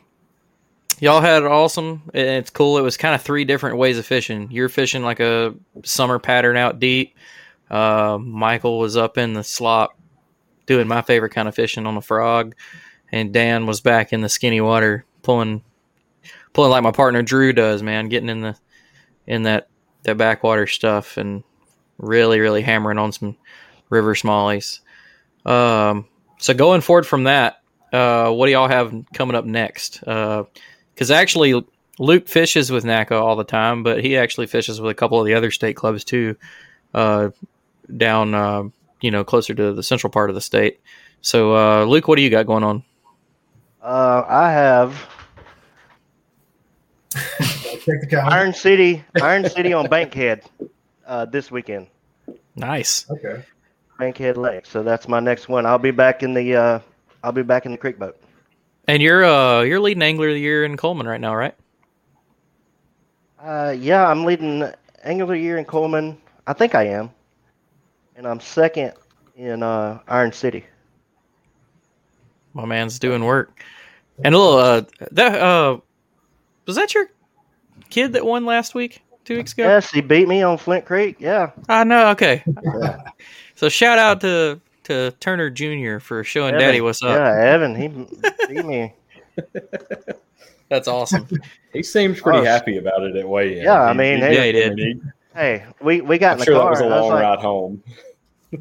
[1.00, 2.02] y'all had it awesome.
[2.12, 2.76] It's cool.
[2.76, 4.50] It was kind of three different ways of fishing.
[4.50, 7.16] You're fishing like a summer pattern out deep.
[7.70, 9.98] Uh, Michael was up in the slop
[10.66, 12.54] doing my favorite kind of fishing on the frog,
[13.10, 15.62] and Dan was back in the skinny water pulling,
[16.52, 17.82] pulling like my partner Drew does.
[17.82, 18.58] Man, getting in the
[19.26, 19.68] in that
[20.02, 21.44] that backwater stuff and
[21.96, 23.38] really really hammering on some
[23.88, 24.80] river smallies.
[25.46, 26.08] Um,
[26.38, 27.62] so going forward from that,
[27.94, 30.00] uh, what do y'all have coming up next?
[30.00, 31.64] Because actually,
[31.98, 35.26] Luke fishes with NACA all the time, but he actually fishes with a couple of
[35.26, 36.36] the other state clubs too,
[36.92, 37.30] uh,
[37.96, 38.64] down uh,
[39.00, 40.80] you know closer to the central part of the state.
[41.20, 42.82] So, uh, Luke, what do you got going on?
[43.84, 45.08] uh, I have
[47.14, 48.34] check the calendar.
[48.34, 50.42] Iron City, Iron City on Bankhead
[51.06, 51.86] uh, this weekend.
[52.56, 53.08] Nice.
[53.10, 53.44] Okay.
[53.98, 54.66] Bankhead Lake.
[54.66, 55.66] So that's my next one.
[55.66, 56.80] I'll be back in the uh,
[57.24, 58.20] I'll be back in the creek boat.
[58.86, 61.54] And you're uh you're leading angler of the year in Coleman right now, right?
[63.42, 64.70] Uh, yeah, I'm leading
[65.02, 66.16] angler of the Year in Coleman.
[66.46, 67.10] I think I am,
[68.16, 68.94] and I'm second
[69.36, 70.64] in uh, Iron City.
[72.54, 73.62] My man's doing work.
[74.24, 75.78] And a little uh that uh
[76.66, 77.08] was that your
[77.90, 79.02] kid that won last week?
[79.24, 79.64] Two weeks ago?
[79.64, 81.16] Yes, he beat me on Flint Creek.
[81.18, 82.44] Yeah, I know, okay.
[83.56, 85.98] so shout out to to Turner Jr.
[85.98, 86.66] for showing Evan.
[86.66, 87.10] Daddy what's up.
[87.16, 87.88] Yeah, Evan, he
[88.48, 88.94] beat me.
[90.68, 91.28] That's awesome.
[91.72, 93.64] He seems pretty Oh, happy about it at weigh in.
[93.64, 95.00] Yeah, I mean, hey- Yeah, he did.
[95.34, 96.64] Hey, we we got I'm in the sure car.
[96.64, 97.82] that was a and I long like, ride home.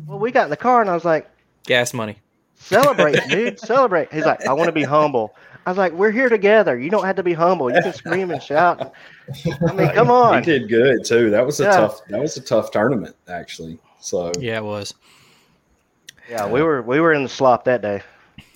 [0.07, 1.29] Well, we got in the car, and I was like,
[1.65, 2.17] Gas money.
[2.55, 5.35] "Celebrate, dude, celebrate." He's like, "I want to be humble."
[5.67, 6.79] I was like, "We're here together.
[6.79, 7.71] You don't have to be humble.
[7.71, 8.91] You can scream and shout."
[9.67, 10.41] I mean, come on.
[10.43, 11.29] He did good too.
[11.29, 11.77] That was a Yeah.
[11.77, 12.01] tough.
[12.09, 13.77] That was a tough tournament actually.
[13.99, 14.95] So Yeah, it was.
[16.29, 18.01] Yeah, we were we were in the slop that day.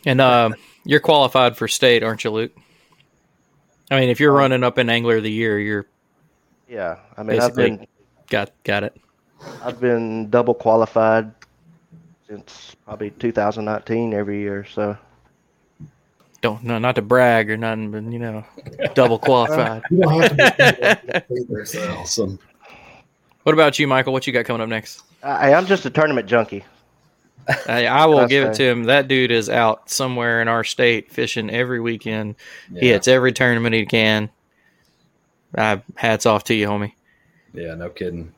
[0.06, 0.52] And uh,
[0.86, 2.52] you're qualified for state, aren't you, Luke?
[3.92, 5.86] I mean, if you're running up in Angler of the Year, you're
[6.68, 7.78] Yeah, I mean, I've Basically.
[7.78, 7.88] been
[8.30, 8.96] got got it.
[9.64, 11.32] I've been double qualified
[12.28, 14.66] since probably 2019 every year.
[14.66, 14.98] So
[16.42, 18.46] Don't no, not to brag or nothing, but you know,
[18.94, 19.84] double qualified.
[19.92, 21.96] You don't have to be either, so.
[22.00, 22.40] awesome.
[23.44, 24.12] What about you, Michael?
[24.14, 25.04] What you got coming up next?
[25.24, 26.64] I, I'm just a tournament junkie.
[27.68, 28.84] I, I will That's give it to him.
[28.86, 32.36] That dude is out somewhere in our state fishing every weekend.
[32.74, 34.30] He hits every tournament he can.
[35.56, 36.94] Uh, hats off to you, homie.
[37.54, 38.34] yeah, no kidding.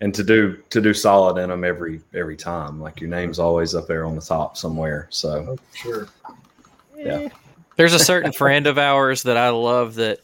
[0.00, 3.74] And to do to do solid in them every every time, like your name's always
[3.74, 5.06] up there on the top somewhere.
[5.10, 6.08] So Oh, sure.
[6.96, 7.28] Yeah.
[7.76, 10.20] There's a certain friend of ours that I love that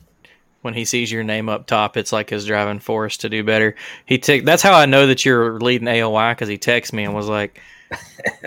[0.63, 3.75] when he sees your name up top, it's like his driving force to do better.
[4.07, 7.15] He take that's how I know that you're leading AOY because he texts me and
[7.15, 7.61] was like,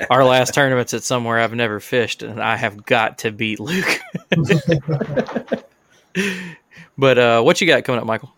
[0.10, 4.00] "Our last tournament's at somewhere I've never fished, and I have got to beat Luke."
[6.98, 8.34] but uh, what you got coming up, Michael?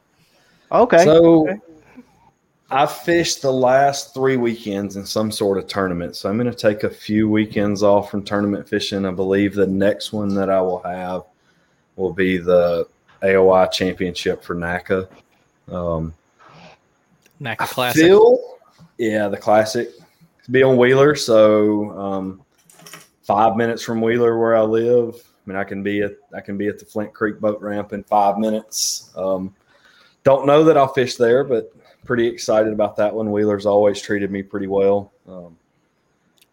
[0.71, 1.03] Okay.
[1.03, 1.59] So
[2.73, 6.15] I fished the last three weekends in some sort of tournament.
[6.15, 9.05] So I'm going to take a few weekends off from tournament fishing.
[9.05, 11.21] I believe the next one that I will have
[11.95, 12.87] will be the
[13.21, 15.07] AOY championship for NAKA.
[15.71, 16.15] Um,
[17.39, 18.01] NAKA I Classic.
[18.01, 18.39] feel,
[18.97, 19.89] yeah, the classic.
[20.43, 22.41] To be on Wheeler, so um,
[23.21, 25.15] five minutes from Wheeler, where I live.
[25.15, 27.93] I mean, I can be at I can be at the Flint Creek boat ramp
[27.93, 29.11] in five minutes.
[29.15, 29.55] Um,
[30.23, 31.73] don't know that I'll fish there, but
[32.05, 33.31] pretty excited about that one.
[33.31, 35.11] Wheeler's always treated me pretty well.
[35.27, 35.57] Um,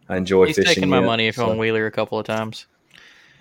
[0.09, 0.75] I enjoy He's fishing.
[0.75, 2.67] taken my it, money if so- on Wheeler a couple of times.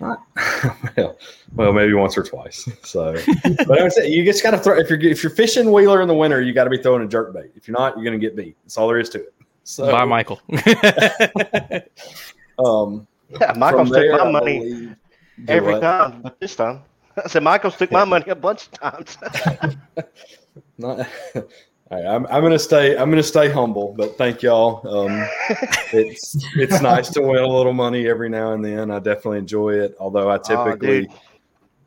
[0.00, 1.18] well,
[1.54, 2.66] well, maybe once or twice.
[2.84, 3.12] So,
[3.66, 6.00] but I would say you just got to throw if you're if you're fishing Wheeler
[6.00, 7.50] in the winter, you got to be throwing a jerk bait.
[7.54, 8.56] If you're not, you're going to get beat.
[8.64, 9.34] That's all there is to it.
[9.64, 10.40] So, Bye, Michael.
[12.58, 13.06] Um,
[13.40, 14.96] yeah, Michael took there, my money believe-
[15.48, 15.80] every what?
[15.80, 16.82] time, but this time.
[17.16, 19.16] I said Michael's took my money a bunch of times.
[20.78, 20.98] Not,
[21.34, 21.44] all
[21.90, 22.96] right, I'm, I'm gonna stay.
[22.98, 24.86] I'm gonna stay humble, but thank y'all.
[24.86, 25.26] Um,
[25.92, 28.90] it's it's nice to win a little money every now and then.
[28.90, 29.96] I definitely enjoy it.
[29.98, 31.10] Although I Oh, typically dude.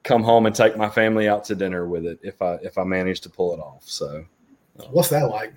[0.03, 2.83] come home and take my family out to dinner with it if I if I
[2.83, 3.83] manage to pull it off.
[3.85, 4.25] So
[4.89, 5.53] What's that like?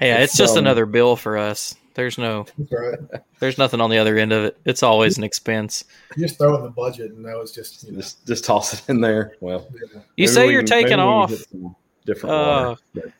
[0.00, 1.74] Yeah, it's It's, just um, another bill for us.
[1.94, 2.98] There's no, right.
[3.40, 4.56] there's nothing on the other end of it.
[4.64, 5.84] It's always an expense.
[6.16, 8.44] You just throw it in the budget, and that was just you know, just just
[8.44, 9.34] toss it in there.
[9.40, 10.00] Well, yeah.
[10.16, 11.30] You say we you're taking maybe we can off.
[11.30, 11.76] get some
[12.06, 13.12] different Uh, water.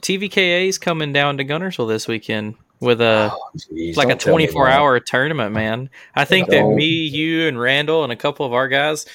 [0.00, 4.36] TVKA's coming down to Guntersville this weekend with a Oh, geez, like a don't tell
[4.36, 4.78] me 24 that.
[4.78, 5.90] hour tournament, man.
[6.14, 9.06] I think that me, you, and Randall and a couple of our guys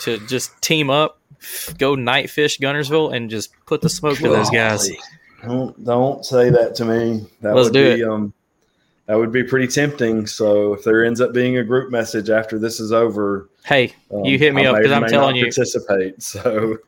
[0.00, 1.18] to just team up,
[1.78, 4.90] go night fish Guntersville, and just put the smoke to those guys.
[5.46, 7.26] Don't don't say that to me.
[7.40, 8.08] That Let's would do be it.
[8.08, 8.32] um
[9.06, 10.26] that would be pretty tempting.
[10.26, 14.24] So if there ends up being a group message after this is over, Hey, um,
[14.24, 16.22] you hit me I up because I'm telling you, participate.
[16.22, 16.78] So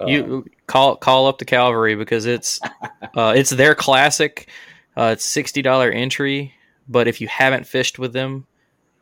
[0.00, 2.60] uh, you call call up the Calvary because it's
[3.16, 4.48] uh, it's their classic.
[4.96, 6.54] Uh, it's sixty dollar entry,
[6.88, 8.46] but if you haven't fished with them,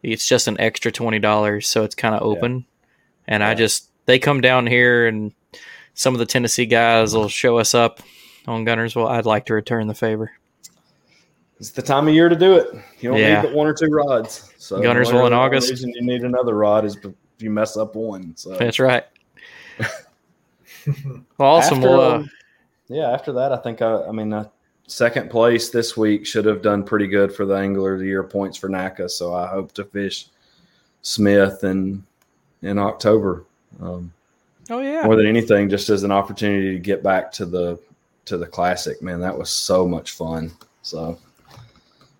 [0.03, 1.69] it's just an extra twenty dollars.
[1.69, 2.67] So it's kind of open.
[3.27, 5.33] And I just they come down here, and
[5.95, 8.01] some of the Tennessee guys will show us up
[8.47, 9.09] on Guntersville.
[9.09, 10.33] I'd like to return the favor.
[11.61, 12.75] it's the time of year to do it.
[13.01, 13.41] You don't Yeah.
[13.43, 14.53] need but one or two rods.
[14.59, 15.71] So the Guntersville in other August.
[15.71, 18.33] reason you need another rod is if you mess up one.
[18.37, 19.05] So That's right.
[21.39, 21.79] Well, awesome.
[21.79, 22.31] After, well, uh, um,
[22.89, 24.49] yeah, after that, I think I, I mean, uh,
[24.89, 28.25] second place this week should have done pretty good for the Angler of the Year
[28.25, 29.09] points for NAKA.
[29.09, 30.27] So I hope to fish
[31.03, 32.03] Smith in
[32.63, 33.45] in October.
[33.81, 34.13] Um,
[34.71, 37.79] oh yeah, More than anything, just as an opportunity to get back to the
[38.27, 39.03] to the classic.
[39.03, 40.53] Man, that was so much fun.
[40.83, 41.19] So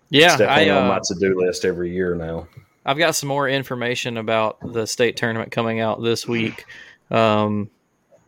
[0.09, 0.33] yeah.
[0.33, 2.47] it's I definitely on uh, my to do list every year now.
[2.85, 6.65] I've got some more information about the state tournament coming out this week.
[7.09, 7.69] Um,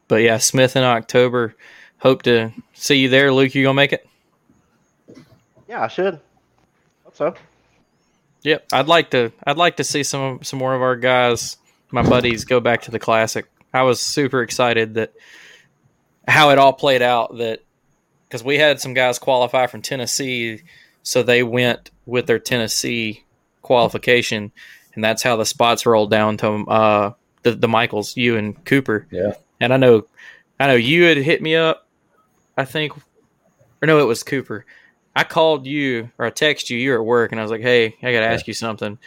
[0.08, 1.56] but yeah, Smith in October.
[1.98, 3.56] Hope to see you there, Luke.
[3.56, 4.08] You gonna make it?
[5.68, 6.20] yeah, I should.
[7.04, 7.36] Hope so.
[8.44, 8.68] Yep.
[8.72, 9.32] I'd like to.
[9.44, 11.58] I'd like to see some some more of our guys,
[11.92, 13.48] my buddies, go back to the classic.
[13.74, 15.14] I was super excited that
[16.28, 17.38] how it all played out.
[17.38, 17.62] That
[18.28, 20.62] because we had some guys qualify from Tennessee,
[21.04, 23.24] so they went with their Tennessee
[23.62, 24.52] qualification,
[24.94, 27.14] and that's how the spots rolled down to uh,
[27.44, 29.08] the the Michaels, you and Cooper.
[29.12, 29.34] Yeah.
[29.60, 30.06] And I know,
[30.60, 31.88] I know you had hit me up.
[32.58, 32.94] I think,
[33.82, 34.66] or no, it was Cooper.
[35.16, 36.78] I called you or I texted you.
[36.78, 38.98] You were at work, and I was like, "Hey, I got to ask you something."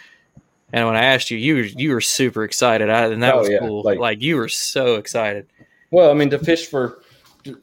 [0.70, 3.38] And when I asked you, you were, you were super excited, I, and that Oh,
[3.38, 3.82] was yeah, cool.
[3.82, 5.46] like- Like, you were so excited.
[5.90, 7.00] Well, I mean, to fish for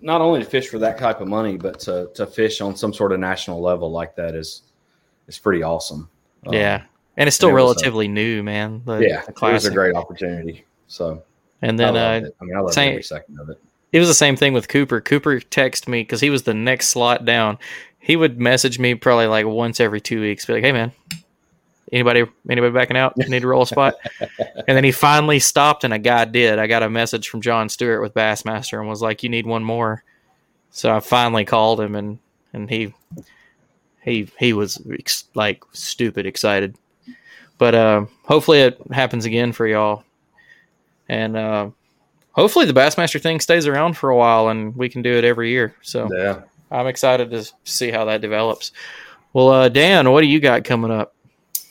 [0.01, 2.93] not only to fish for that type of money, but to, to fish on some
[2.93, 4.63] sort of national level like that is
[5.27, 6.09] is pretty awesome.
[6.47, 6.83] Um, yeah,
[7.17, 8.81] and it's still it was a- relatively new, man.
[8.85, 10.65] The, yeah, the it was a great opportunity.
[10.87, 11.23] So
[11.61, 12.29] And then loved uh.
[12.41, 13.59] I mean, I loved same- every second of it.
[13.91, 15.01] it was the same thing with Cooper.
[15.01, 17.57] Cooper texted me because he was the next slot down.
[17.99, 20.91] He would message me probably like once every two weeks, be like, "Hey, man."
[21.91, 23.15] Anybody, anybody backing out?
[23.17, 23.95] Need to roll a spot?
[24.19, 26.57] and then he finally stopped, and a guy did.
[26.57, 29.63] I got a message from John Stewart with Bassmaster and was like, "You need one
[29.63, 30.03] more."
[30.71, 32.19] So I finally called him, and
[32.53, 32.93] and he
[34.01, 36.75] he he was ex- like stupid excited.
[37.57, 40.03] But uh, hopefully it happens again for y'all,
[41.07, 41.69] and uh,
[42.35, 45.49] hopefully the Bassmaster thing stays around for a while and we can do it every
[45.49, 45.73] year.
[45.81, 46.41] So Yeah.
[46.69, 48.71] I'm excited to see how that develops.
[49.33, 51.14] Well, uh, Dan, what do you got coming up?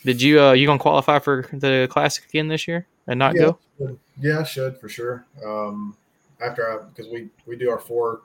[0.04, 3.52] Did you uh, you gonna qualify for the classic again this year and not yeah,
[3.78, 3.98] go?
[4.20, 5.24] yeah, I should for sure.
[5.44, 5.96] Um,
[6.44, 8.22] after I because we we do our four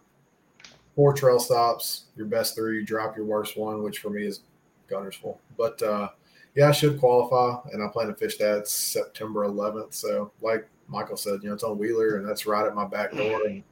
[0.96, 2.08] four trail stops.
[2.18, 4.42] Your best three, you drop your worst one, which for me is
[4.90, 5.38] Guntersville.
[5.58, 6.10] But uh,
[6.56, 9.94] yeah, I should qualify, and I plan to fish that September 11th.
[9.94, 13.14] So, like Michael said, you know, it's on Wheeler, and that's right at my back
[13.14, 13.46] door.
[13.46, 13.64] And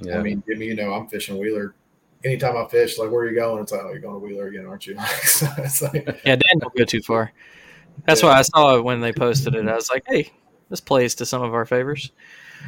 [0.00, 0.18] Yeah.
[0.18, 1.74] I mean, Jimmy, you know, I'm fishing Wheeler.
[2.24, 3.62] Anytime I fish, like, where are you going?
[3.62, 4.98] It's like, oh, you're going to Wheeler again, aren't you?
[5.24, 7.32] so it's like, Yeah, Dan don't go too far.
[8.06, 8.30] That's Yeah.
[8.30, 9.68] why I saw it when they posted it.
[9.68, 10.32] I was like, hey,
[10.68, 12.10] this plays to some of our favors.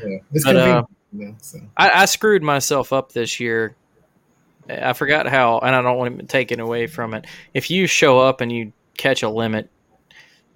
[0.04, 0.82] yeah, it's But, uh,
[1.12, 1.58] know, so.
[1.76, 3.74] I, I screwed myself up this year.
[4.68, 7.26] I forgot how, and I don't want to take it away from it.
[7.54, 9.68] If you show up and you catch a limit,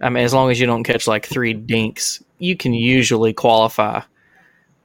[0.01, 4.03] I mean, as long as you don't catch like three dinks, you can usually qualify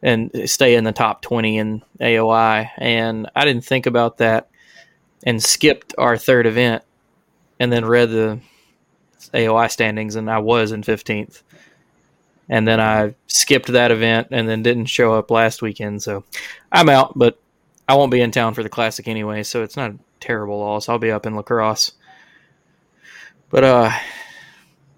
[0.02, 2.70] and stay in the top 20 in AOY.
[2.78, 4.50] And I didn't think about that
[5.24, 6.84] and skipped our third event
[7.60, 8.40] and then read the
[9.34, 11.44] AOY standings, and I was in 15th.
[12.48, 16.02] And then I skipped that event and then didn't show up last weekend.
[16.02, 16.24] So
[16.72, 17.38] I'm out, but
[17.88, 20.90] I won't be in town for the classic anyway, so it's not a terrible loss.
[20.90, 21.92] I'll be up in La Crosse.
[23.50, 23.92] But uh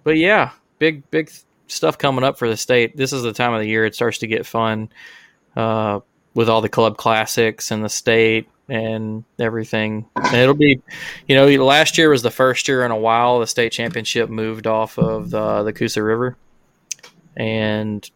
[0.04, 1.30] but yeah, big big
[1.72, 2.96] stuff coming up for the state.
[2.96, 4.90] This is the time of the year it starts to get fun.
[5.56, 6.00] Uh
[6.34, 10.06] with all the club classics and the state and everything.
[10.16, 10.80] And it'll be,
[11.28, 14.66] you know, last year was the first year in a while the state championship moved
[14.66, 16.36] off of the, the Coosa River.
[17.36, 18.08] And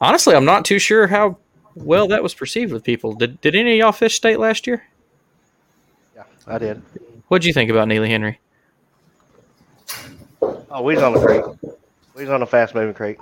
[0.00, 1.38] honestly, I'm not too sure how
[1.74, 3.14] well that was perceived with people.
[3.14, 4.84] Did, did any of y'all fish state last year?
[6.14, 6.82] Yeah, I did.
[7.28, 8.40] What'd you think about Neely Henry?
[10.70, 11.74] Oh, we was on the creek.
[12.18, 13.18] We was on a fast moving creek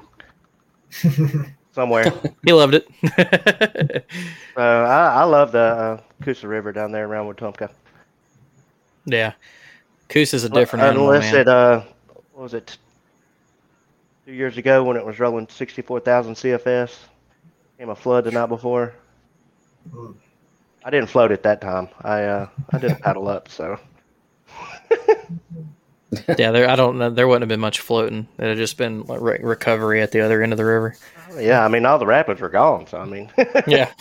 [1.72, 2.10] somewhere.
[2.44, 2.88] He loved it.
[4.56, 7.68] Uh, I, I love the uh, Coosa River down there around Wetumpka.
[9.04, 9.34] yeah.
[10.08, 11.40] Coosa's a different animal, Unless man.
[11.42, 11.82] it, uh,
[12.32, 12.78] what was it,
[14.24, 16.96] two years ago when it was rolling 64,000 CFS,
[17.78, 18.94] came a flood the night before.
[19.92, 20.12] Hmm.
[20.82, 21.90] I didn't float it that time.
[22.00, 23.78] I uh, I didn't paddle up, so
[26.38, 26.68] yeah, there.
[26.68, 27.10] I don't know.
[27.10, 28.28] There wouldn't have been much floating.
[28.38, 30.96] It had just been like, re- recovery at the other end of the river.
[31.38, 31.64] yeah.
[31.64, 32.86] I mean, all the rapids were gone.
[32.86, 33.30] So I mean,
[33.66, 33.92] Yeah.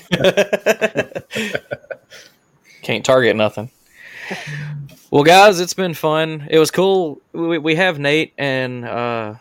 [2.82, 3.72] Can't target nothing.
[5.12, 6.48] Well, guys, it's been fun.
[6.50, 7.22] It was cool.
[7.32, 9.36] We, we have Nate and, uh,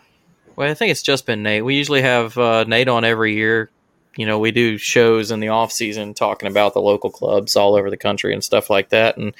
[0.55, 1.65] well, I think it's just been Nate.
[1.65, 3.69] We usually have uh, Nate on every year.
[4.15, 7.75] You know, we do shows in the off season talking about the local clubs all
[7.75, 9.17] over the country and stuff like that.
[9.17, 9.35] And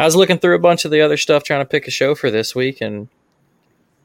[0.00, 2.14] I was looking through a bunch of the other stuff trying to pick a show
[2.14, 3.08] for this week, and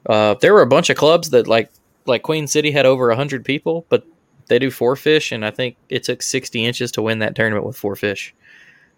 [0.06, 1.72] uh, there were a bunch of clubs that like
[2.06, 4.06] like Queen City had over hundred people, but
[4.48, 7.66] they do four fish, and I think it took sixty inches to win that tournament
[7.66, 8.36] with four fish.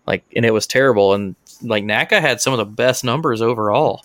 [0.08, 1.14] Like, and it was terrible.
[1.14, 4.04] And like NAKA had some of the best numbers overall,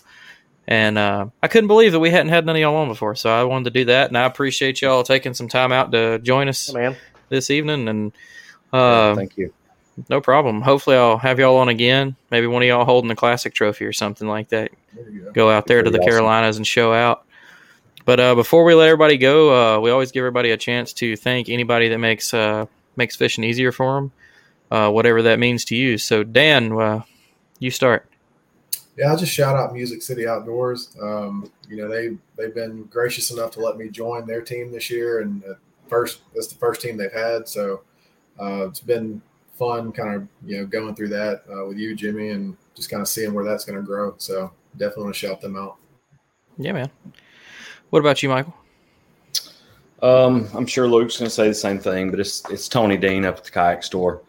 [0.67, 3.15] and uh, I couldn't believe that we hadn't had none of y'all on before.
[3.15, 6.19] So I wanted to do that, and I appreciate y'all taking some time out to
[6.19, 6.71] join us
[7.29, 7.87] this evening.
[7.87, 8.11] And
[8.71, 9.51] uh, Thank you.
[10.09, 10.61] No problem.
[10.61, 12.15] Hopefully, I'll have y'all on again.
[12.31, 15.31] Maybe one of y'all holding the classic trophy or something like that go.
[15.31, 16.09] go out there to the awesome.
[16.09, 17.25] Carolinas and show out.
[18.05, 21.15] But uh, before we let everybody go, uh, we always give everybody a chance to
[21.15, 22.65] thank anybody that makes uh,
[22.95, 24.11] makes fishing easier for them,
[24.71, 25.97] uh, whatever that means to you.
[25.97, 27.03] So Dan, uh,
[27.59, 28.09] you start.
[28.97, 30.95] Yeah, I'll just shout out Music City Outdoors.
[31.01, 34.89] Um, you know, they they've been gracious enough to let me join their team this
[34.89, 35.53] year, and uh,
[35.87, 37.47] first that's the first team they've had.
[37.47, 37.81] So
[38.39, 39.21] uh, it's been
[39.53, 43.01] fun, kind of you know going through that uh, with you, Jimmy, and just kind
[43.01, 44.15] of seeing where that's going to grow.
[44.17, 45.77] So definitely want to shout them out.
[46.57, 46.91] Yeah, man.
[47.89, 48.55] What about you, Michael?
[50.01, 53.25] Um, I'm sure Luke's going to say the same thing, but it's it's Tony Dean
[53.25, 54.21] up at the kayak store.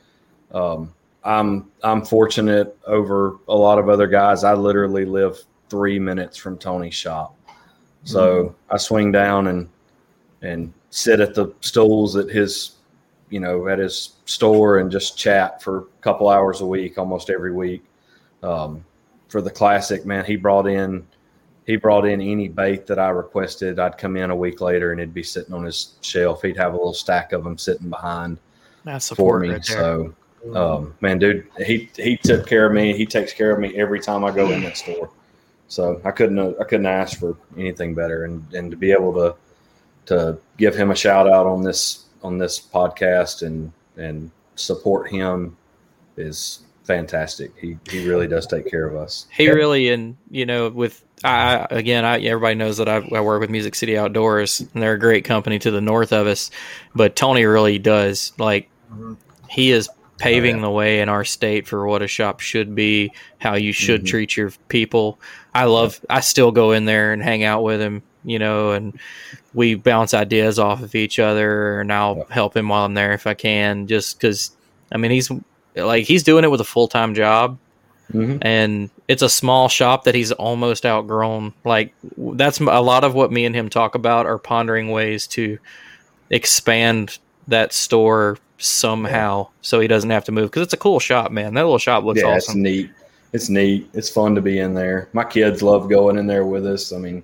[0.52, 0.94] Um,
[1.24, 4.44] I'm I'm fortunate over a lot of other guys.
[4.44, 7.36] I literally live three minutes from Tony's shop,
[8.04, 9.68] so I swing down and
[10.42, 12.76] and sit at the stools at his
[13.30, 17.30] you know at his store and just chat for a couple hours a week, almost
[17.30, 17.84] every week.
[18.42, 18.84] Um,
[19.28, 21.06] for the classic, man, he brought in
[21.66, 23.78] he brought in any bait that I requested.
[23.78, 26.42] I'd come in a week later and it'd be sitting on his shelf.
[26.42, 28.38] He'd have a little stack of them sitting behind
[28.84, 29.48] That's for support me.
[29.50, 29.64] right.
[29.64, 30.14] So,
[30.54, 32.94] um, man, dude, he he took care of me.
[32.96, 35.10] He takes care of me every time I go in that store.
[35.68, 38.24] So I couldn't I couldn't ask for anything better.
[38.24, 39.34] And and to be able to
[40.06, 45.56] to give him a shout out on this on this podcast and and support him
[46.16, 47.52] is fantastic.
[47.60, 49.26] He he really does take care of us.
[49.30, 53.40] He really, and you know, with I again, I everybody knows that I, I work
[53.40, 56.50] with Music City Outdoors, and they're a great company to the north of us.
[56.94, 59.16] But Tony really does like Mhm.
[59.48, 60.62] he is paving Oh, yeah.
[60.62, 64.06] the way in our state for what a shop should be, how you should Mhm.
[64.06, 65.18] treat your people.
[65.54, 66.00] I love.
[66.10, 68.98] I still go in there and hang out with him, you know, and
[69.52, 72.24] we bounce ideas off of each other, and I'll Yeah.
[72.34, 74.50] help him while I'm there if I can, just because.
[74.92, 75.30] I mean, he's
[75.76, 77.58] like he's doing it with a full time job
[78.12, 78.38] Mhm.
[78.42, 81.52] and it's a small shop that he's almost outgrown.
[81.64, 85.58] Like that's a lot of what me and him talk about are pondering ways to
[86.30, 87.18] expand
[87.48, 91.54] that store somehow so he doesn't have to move because it's a cool shop, man.
[91.54, 92.62] That little shop looks yeah, it's awesome.
[92.62, 92.90] neat.
[93.32, 93.88] It's neat.
[93.94, 95.08] It's fun to be in there.
[95.12, 96.92] My kids love going in there with us.
[96.92, 97.22] I mean,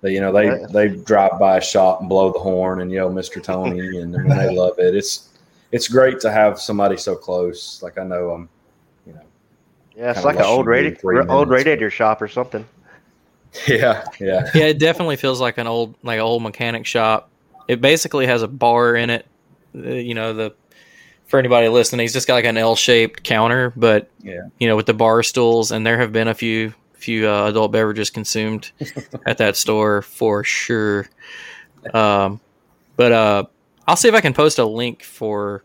[0.00, 0.66] they, you know, they Yeah.
[0.70, 3.42] they drive by a shop and blow the horn and yell, "Mr.
[3.42, 4.94] Tony," and I mean, they love it.
[4.94, 5.28] It's
[5.72, 7.82] it's great to have somebody so close.
[7.82, 8.48] Like I know I'm,
[9.06, 9.20] you know,
[9.96, 12.64] Yeah, it's like an old than radi- three old radiator shop or something.
[13.66, 17.30] yeah, yeah, yeah, it definitely feels like an old like old mechanic shop.
[17.66, 19.26] It basically has a bar in it.
[19.74, 20.54] Uh, you know the
[21.26, 24.48] for anybody listening, he's just got like an L-shaped counter, but yeah.
[24.58, 27.72] you know, with the bar stools, and there have been a few few uh, adult
[27.72, 28.70] beverages consumed
[29.26, 31.08] at that store for sure.
[31.94, 32.40] Um,
[32.96, 33.44] but uh,
[33.86, 35.62] I'll see if I can post a link for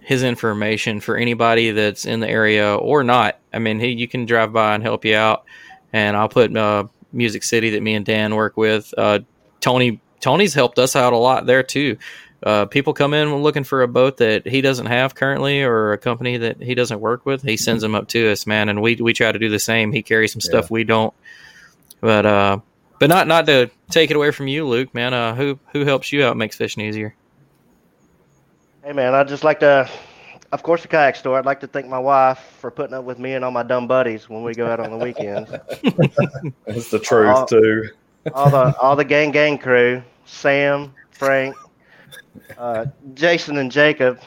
[0.00, 3.38] his information for anybody that's in the area or not.
[3.52, 5.44] I mean, he you can drive by and help you out,
[5.92, 8.92] and I'll put uh, Music City that me and Dan work with.
[8.96, 9.20] Uh,
[9.60, 11.96] Tony Tony's helped us out a lot there too.
[12.42, 15.98] Uh, people come in looking for a boat that he doesn't have currently or a
[15.98, 17.42] company that he doesn't work with.
[17.42, 19.90] He sends them up to us, man, and we we try to do the same.
[19.92, 21.12] He carries some stuff we don't,
[22.00, 22.58] but uh,
[23.00, 25.14] but not not to take it away from you, Luke, man.
[25.14, 27.14] Uh, who who helps you out makes fishing easier.
[28.84, 29.90] Hey man, I'd just like to,
[30.52, 31.38] of course, the kayak store.
[31.38, 33.86] I'd like to thank my wife for putting up with me and all my dumb
[33.88, 35.50] buddies when we go out on the weekends.
[36.66, 37.88] That's the truth Uh, too.
[38.32, 41.54] all the all the gang gang crew, Sam, Frank,
[42.56, 44.20] uh, Jason, and Jacob,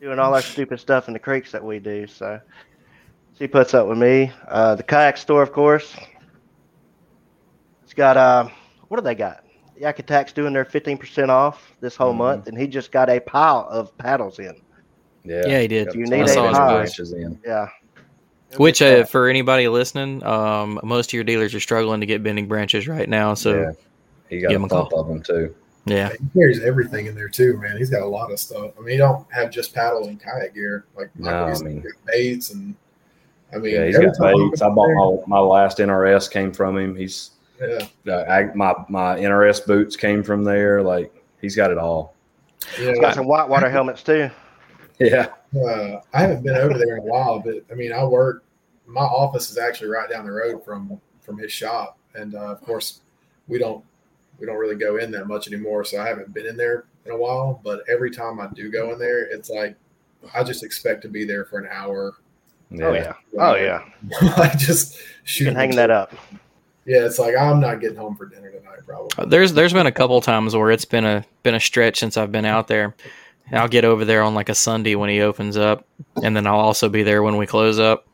[0.00, 2.06] doing all our stupid stuff in the creeks that we do.
[2.06, 2.40] So
[3.38, 4.32] she puts up with me.
[4.46, 5.94] Uh, the kayak store, of course.
[7.84, 8.48] It's got uh,
[8.88, 9.44] what do they got?
[9.78, 12.18] Yak Attack's doing their fifteen percent off this whole Mhm.
[12.18, 14.54] month, and he just got a pile of paddles in.
[15.24, 15.94] Yeah, Yeah, he did.
[15.94, 17.38] You need of a those in.
[17.44, 17.68] Yeah.
[18.56, 22.48] Which, uh, for anybody listening, um, most of your dealers are struggling to get bending
[22.48, 23.34] branches right now.
[23.34, 23.70] So yeah,
[24.30, 25.00] he got give him a a call.
[25.00, 25.54] of them too.
[25.90, 27.76] Yeah, He carries everything in there too, man.
[27.76, 28.72] He's got a lot of stuff.
[28.78, 30.84] I mean, he don't have just paddles and kayak gear.
[30.96, 32.74] Like No, he's I mean- got baits and
[33.52, 34.62] I mean, Yeah, he's every got baits.
[34.62, 36.94] I bought my, my last NRS came from him.
[36.96, 37.30] He's
[37.60, 40.80] yeah, uh, I, my my NRS boots came from there.
[40.82, 42.14] Like he's got it all.
[42.80, 42.90] yeah.
[42.90, 44.30] He's got some whitewater helmets too.
[45.00, 48.42] Yeah, Uh, I haven't been over there in a while, but I mean, I work.
[48.84, 52.60] My office is actually right down the road from from his shop, and uh, of
[52.62, 53.02] course,
[53.46, 53.84] we don't
[54.38, 55.84] we don't really go in that much anymore.
[55.84, 57.60] So I haven't been in there in a while.
[57.64, 59.76] But every time I do go in there, it's like
[60.34, 62.16] I just expect to be there for an hour.
[62.80, 63.14] Oh yeah.
[63.38, 63.84] Oh yeah.
[64.36, 65.44] I just shoot.
[65.44, 66.14] You can hang that up.
[66.84, 69.10] Yeah, it's like I'm not getting home for dinner tonight, probably.
[69.18, 72.16] Uh, there's there's been a couple times where it's been a been a stretch since
[72.16, 72.94] I've been out there.
[73.50, 75.86] And I'll get over there on like a Sunday when he opens up,
[76.22, 78.06] and then I'll also be there when we close up.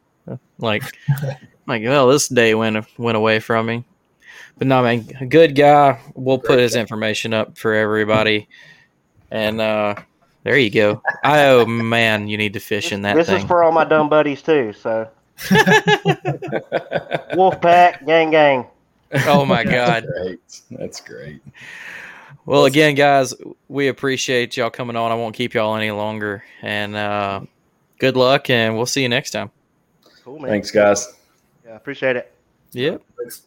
[0.59, 0.85] Like,
[1.67, 3.85] like well, this day went went away from me.
[4.59, 6.01] But no, man, a good guy.
[6.15, 8.49] We'll put his information up for everybody,
[9.31, 9.97] and uh
[10.45, 11.03] there you go.
[11.25, 13.39] I oh man, you need to fish in that this thing.
[13.39, 14.73] is for all my dumb buddies too.
[14.73, 15.09] So
[17.35, 18.67] wolf pack, gang, gang.
[19.27, 20.07] oh my god.
[20.07, 20.63] great.
[20.71, 21.41] That's great.
[22.47, 23.33] Well, again, guys,
[23.69, 25.11] we appreciate y'all coming on.
[25.11, 27.41] I won't keep y'all any longer, and uh,
[27.99, 29.51] good luck, and we'll see you next time.
[30.25, 30.51] Cool man.
[30.51, 31.15] Thanks, guys.
[31.65, 32.33] Yeah, appreciate it.
[32.73, 33.03] Yep.
[33.17, 33.43] Thanks.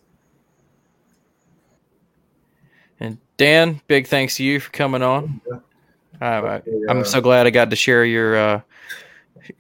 [3.00, 5.42] And Dan, big thanks to you for coming on.
[6.20, 8.62] Okay, I'm uh, so glad I got to share your uh,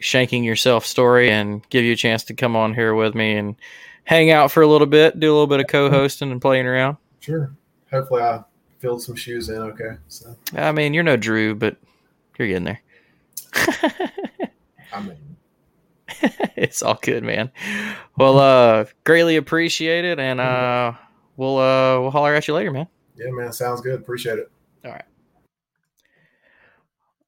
[0.01, 3.55] shanking yourself story and give you a chance to come on here with me and
[4.03, 6.97] hang out for a little bit, do a little bit of co-hosting and playing around.
[7.19, 7.55] Sure.
[7.91, 8.43] Hopefully, I
[8.79, 9.57] filled some shoes in.
[9.57, 11.77] Okay, so I mean, you're no Drew, but
[12.37, 12.81] you're getting there.
[14.91, 15.37] I mean,
[16.55, 17.51] it's all good, man.
[18.17, 20.93] Well, uh, greatly appreciate it, and uh,
[21.35, 22.87] we'll uh, we'll holler at you later, man.
[23.17, 23.99] Yeah, man, sounds good.
[23.99, 24.51] Appreciate it.
[24.85, 25.05] All right.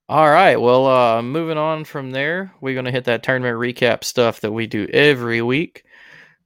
[0.07, 0.59] All right.
[0.59, 4.51] Well, uh, moving on from there, we're going to hit that tournament recap stuff that
[4.51, 5.83] we do every week.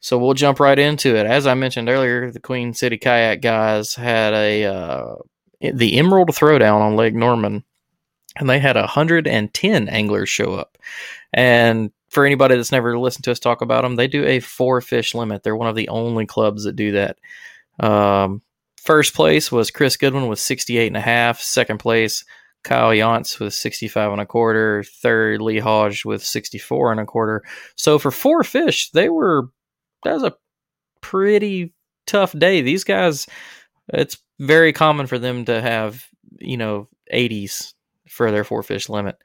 [0.02, 1.26] So we'll jump right into it.
[1.26, 5.16] As I mentioned earlier, the Queen City Kayak guys had a uh,
[5.62, 7.64] the Emerald Throwdown on Lake Norman,
[8.36, 10.78] and they had 110 anglers show up.
[11.32, 14.82] And for anybody that's never listened to us talk about them, they do a four
[14.82, 15.44] fish limit.
[15.44, 17.18] They're one of the only clubs that do that.
[17.80, 18.42] Um,
[18.84, 21.42] first place was Chris Goodwin with 68 and a half.
[21.42, 22.24] Second place,
[22.64, 24.84] Kyle Yance with 65 and a quarter.
[24.84, 27.44] Third, Lee Hodge with 64 and a quarter.
[27.76, 29.50] So for four fish, they were,
[30.04, 30.36] that was a
[31.02, 31.74] pretty
[32.06, 32.62] tough day.
[32.62, 33.28] These guys,
[33.90, 36.06] it's very common for them to have,
[36.40, 37.74] you know, 80s
[38.08, 39.18] for their four fish limit.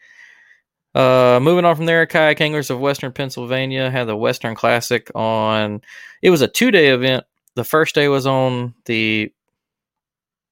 [0.95, 5.81] Uh, moving on from there, kayak anglers of Western Pennsylvania had the Western Classic on.
[6.23, 7.25] It was a two day event.
[7.55, 9.33] The first day was on the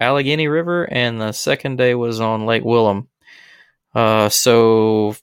[0.01, 3.09] Allegheny River, and the second day was on Lake Wilhelm.
[3.95, 5.17] Uh, so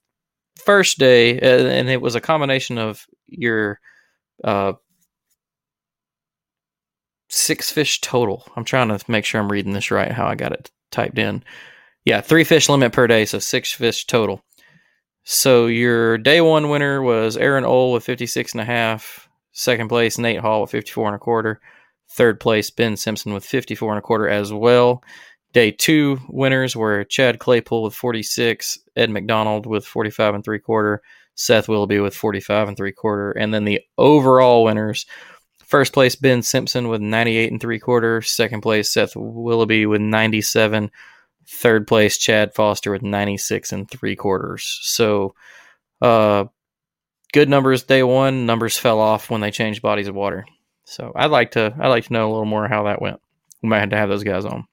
[0.55, 3.79] first day, uh, and it was a combination of your
[4.43, 4.73] uh,
[7.29, 8.45] six fish total.
[8.55, 10.11] I'm trying to make sure I'm reading this right.
[10.11, 11.43] How I got it typed in.
[12.05, 14.43] Yeah, three fish limit per day, so six fish total.
[15.23, 19.29] So your day one winner was Aaron Ohl with 56 and a half.
[19.53, 21.61] Second place, Nate Hall with 54 and a quarter.
[22.13, 25.03] Third place, Ben Simpson with 54 and a quarter as well.
[25.51, 31.01] Day two winners were Chad Claypool with 46, Ed McDonald with 45 and three quarter,
[31.33, 35.07] Seth Willoughby with 45 and three quarter, and then the overall winners.
[35.65, 38.21] First place, Ben Simpson with 98 and three quarter.
[38.21, 40.91] Second place, Seth Willoughby with 97.
[41.47, 44.79] Third place, Chad Foster with 96 and three quarters.
[44.83, 45.33] So,
[45.99, 46.45] uh,
[47.33, 48.45] good numbers day one.
[48.45, 50.45] Numbers fell off when they changed bodies of water.
[50.85, 53.19] So I'd like to I'd like to know a little more how that went.
[53.61, 54.67] We might have to have those guys on.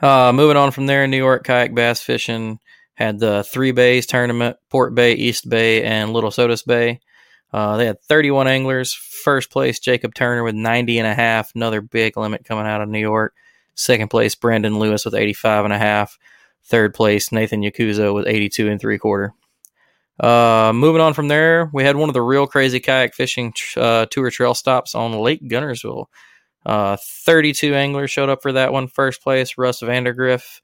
[0.00, 2.58] Uh, moving on from there, New York kayak bass fishing
[2.94, 7.00] had the three bays tournament: Port Bay, East Bay, and Little Sodus Bay.
[7.52, 8.94] Uh, they had 31 anglers.
[8.94, 11.54] First place, Jacob Turner with 90 and a half.
[11.54, 13.34] Another big limit coming out of New York.
[13.74, 16.18] Second place, Brandon Lewis with 85 and a half.
[16.64, 19.34] Third place, Nathan Yakuza with 82 and three quarter.
[20.20, 24.06] Uh, moving on from there, we had one of the real crazy kayak fishing uh,
[24.10, 26.06] tour trail stops on Lake Guntersville.
[26.64, 28.88] Uh, 32 anglers showed up for that one.
[28.88, 30.60] First place, Russ Vandergriff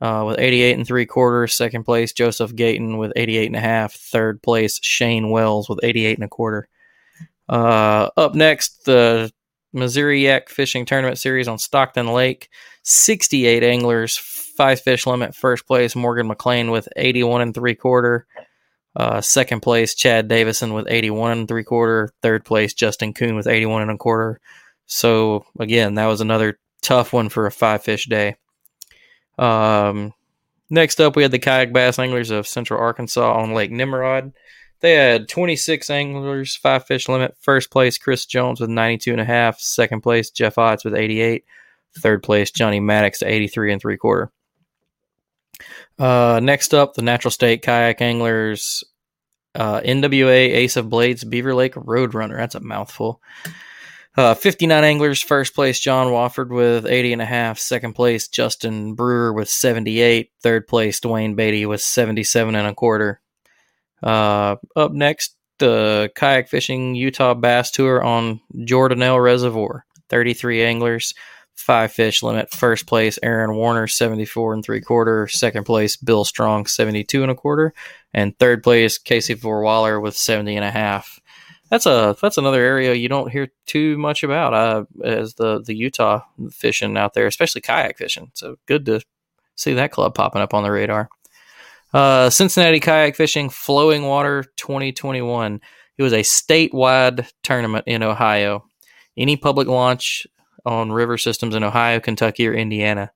[0.00, 1.54] uh, with 88 and three quarters.
[1.54, 3.92] Second place, Joseph Gayton with 88 and a half.
[3.92, 6.68] Third place, Shane Wells with 88 and a quarter.
[7.48, 9.30] Uh, up next, the
[9.72, 12.48] Missouri Yak Fishing Tournament Series on Stockton Lake.
[12.82, 15.34] 68 anglers, five fish limit.
[15.34, 18.26] First place, Morgan McLean with 81 and three quarter.
[18.94, 22.12] Uh, second place, Chad Davison with 81 and three quarter.
[22.20, 24.40] Third place, Justin Kuhn with 81 and a quarter.
[24.86, 28.36] So again, that was another tough one for a five fish day.
[29.38, 30.12] Um,
[30.68, 34.32] next up, we had the kayak bass anglers of Central Arkansas on Lake Nimrod.
[34.80, 37.36] They had 26 anglers, five fish limit.
[37.40, 39.60] First place, Chris Jones with 92 and a half.
[39.60, 41.44] Second place, Jeff Otts with 88.
[41.98, 44.32] Third place, Johnny Maddox 83 and three quarter.
[45.98, 48.84] Uh, next up, the Natural State Kayak Anglers
[49.54, 52.36] uh, NWA Ace of Blades Beaver Lake Roadrunner.
[52.36, 53.20] That's a mouthful.
[54.14, 57.58] Uh, 59 anglers, first place John Wofford with 80 and a half.
[57.58, 60.30] Second place Justin Brewer with 78.
[60.42, 63.20] Third place Dwayne Beatty with 77 and a quarter.
[64.02, 69.86] Uh, up next, the kayak fishing Utah Bass Tour on Jordanelle Reservoir.
[70.10, 71.14] 33 anglers,
[71.62, 72.50] five fish limit.
[72.50, 75.28] First place Aaron Warner, 74 and three quarter.
[75.28, 77.72] Second place Bill Strong, 72 and a quarter.
[78.12, 81.20] And third place Casey Vorwaller with 70 and a half.
[81.70, 85.74] That's a that's another area you don't hear too much about uh, as the the
[85.74, 86.20] Utah
[86.50, 88.30] fishing out there, especially kayak fishing.
[88.34, 89.00] So good to
[89.56, 91.08] see that club popping up on the radar.
[91.94, 95.60] Uh, Cincinnati Kayak Fishing Flowing Water 2021.
[95.98, 98.64] It was a statewide tournament in Ohio.
[99.16, 100.26] Any public launch
[100.64, 103.12] on river systems in Ohio, Kentucky, or Indiana.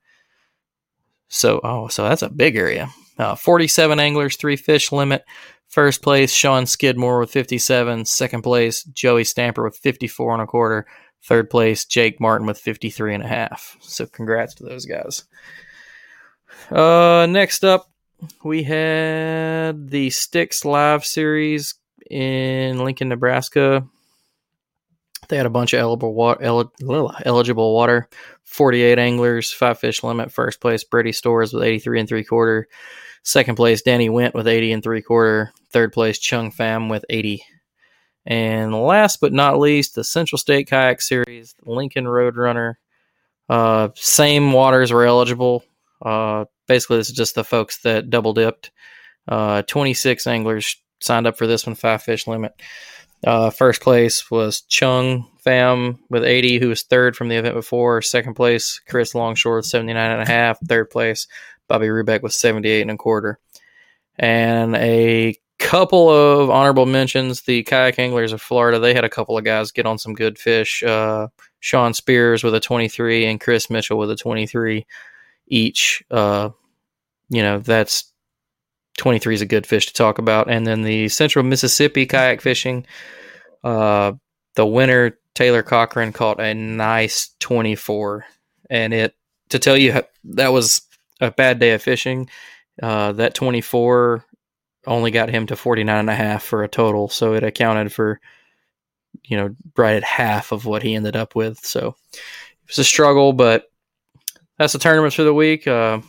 [1.29, 2.89] So, oh, so that's a big area.
[3.19, 5.25] Uh, 47 anglers, three fish limit.
[5.69, 8.05] First place, Sean Skidmore with 57.
[8.05, 10.87] Second place, Joey Stamper with 54 and a quarter.
[11.25, 13.77] Third place, Jake Martin with 53 and a half.
[13.81, 15.25] So, congrats to those guys.
[16.71, 17.91] Uh, next up,
[18.45, 21.75] we had the Sticks Live series
[22.11, 23.87] in Lincoln, Nebraska.
[25.29, 26.43] They had a bunch of eligible water,
[27.25, 28.09] eligible water.
[28.45, 30.33] 48 anglers, five fish limit.
[30.33, 32.69] First place, Brady Stores with 83 and three quarter.
[33.23, 35.53] Second place, Danny Went with 80 and three quarter.
[35.71, 37.43] Third place, Chung Pham with 80.
[38.25, 42.75] And last but not least, the Central State Kayak Series, Lincoln Roadrunner.
[43.49, 45.65] Uh, same waters were eligible.
[46.01, 48.71] Uh, basically, this is just the folks that double dipped.
[49.29, 52.53] Uh, 26 anglers signed up for this one, five fish limit.
[53.25, 58.03] Uh, first place was Chung Pham with 80, who was third from the event before.
[58.03, 60.59] Second place, Chris Longshore with 79 and a half.
[60.61, 61.27] Third place,
[61.69, 63.39] Bobby Rubeck with 78 and a quarter.
[64.19, 67.43] And a couple of honorable mentions.
[67.43, 70.39] The kayak anglers of Florida, they had a couple of guys get on some good
[70.39, 70.83] fish.
[70.83, 71.29] Uh,
[71.61, 74.87] Sean Spears with a 23 and Chris Mitchell with a 23
[75.49, 76.05] each.
[76.11, 76.51] Uh,
[77.29, 78.13] you know, that's
[78.97, 80.51] 23 is a good fish to talk about.
[80.51, 82.87] And then the Central Mississippi kayak fishing,
[83.63, 84.13] uh,
[84.55, 88.25] the winner, Taylor Cochran, caught a nice 24.
[88.71, 89.15] And it,
[89.51, 90.83] to tell you, that was
[91.21, 92.29] a bad day of fishing.
[92.83, 94.25] Uh, that 24
[94.87, 97.09] only got him to 49 and a half for a total.
[97.09, 98.21] So it accounted for,
[99.25, 101.65] you know, right at half of what he ended up with.
[101.65, 102.21] So it
[102.69, 103.71] was a struggle, but
[104.59, 105.67] that's the tournaments for the week.
[105.67, 106.01] Uh,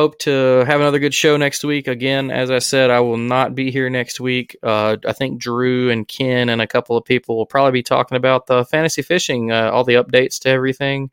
[0.00, 1.86] hope to have another good show next week.
[1.86, 4.56] Again, as I said, I will not be here next week.
[4.62, 8.16] Uh, I think Drew and Ken and a couple of people will probably be talking
[8.16, 11.10] about the fantasy fishing, uh, all the updates to everything.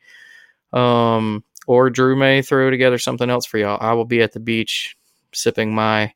[0.72, 3.77] Um, or Drew may throw together something else for y'all.
[3.81, 4.95] I will be at the beach
[5.34, 6.14] sipping my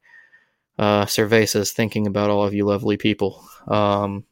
[0.80, 3.44] uh, cervezas, thinking about all of you lovely people.
[3.68, 4.24] Um,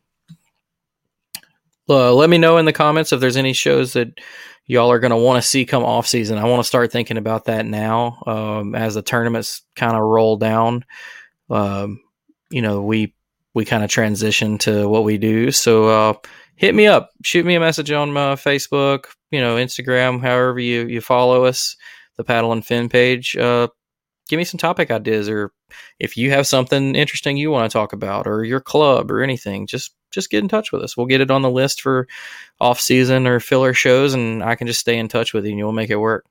[1.90, 4.18] uh, let me know in the comments if there's any shows that
[4.70, 6.38] y'all are going to want to see come off season.
[6.38, 10.38] I want to start thinking about that now um, as the tournaments kind of roll
[10.38, 10.86] down.
[11.50, 12.00] Um,
[12.52, 13.14] you know, we
[13.56, 15.52] we kind of transition to what we do.
[15.52, 16.14] So uh,
[16.56, 20.86] hit me up, shoot me a message on my Facebook, you know, Instagram, however you
[20.86, 21.76] you follow us,
[22.18, 23.36] the Paddle and Fin page.
[23.36, 23.70] Uh,
[24.30, 25.52] give me some topic ideas, or
[26.00, 29.68] if you have something interesting you want to talk about, or your club, or anything,
[29.68, 30.96] just just get in touch with us.
[30.96, 32.08] We'll get it on the list for
[32.60, 35.60] off season or filler shows, and I can just stay in touch with you, and
[35.60, 36.26] you'll make it work.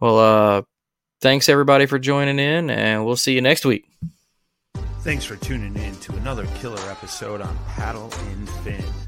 [0.00, 0.62] Well, uh,
[1.20, 3.84] thanks everybody for joining in, and we'll see you next week.
[5.00, 9.07] Thanks for tuning in to another killer episode on Paddle and Fin.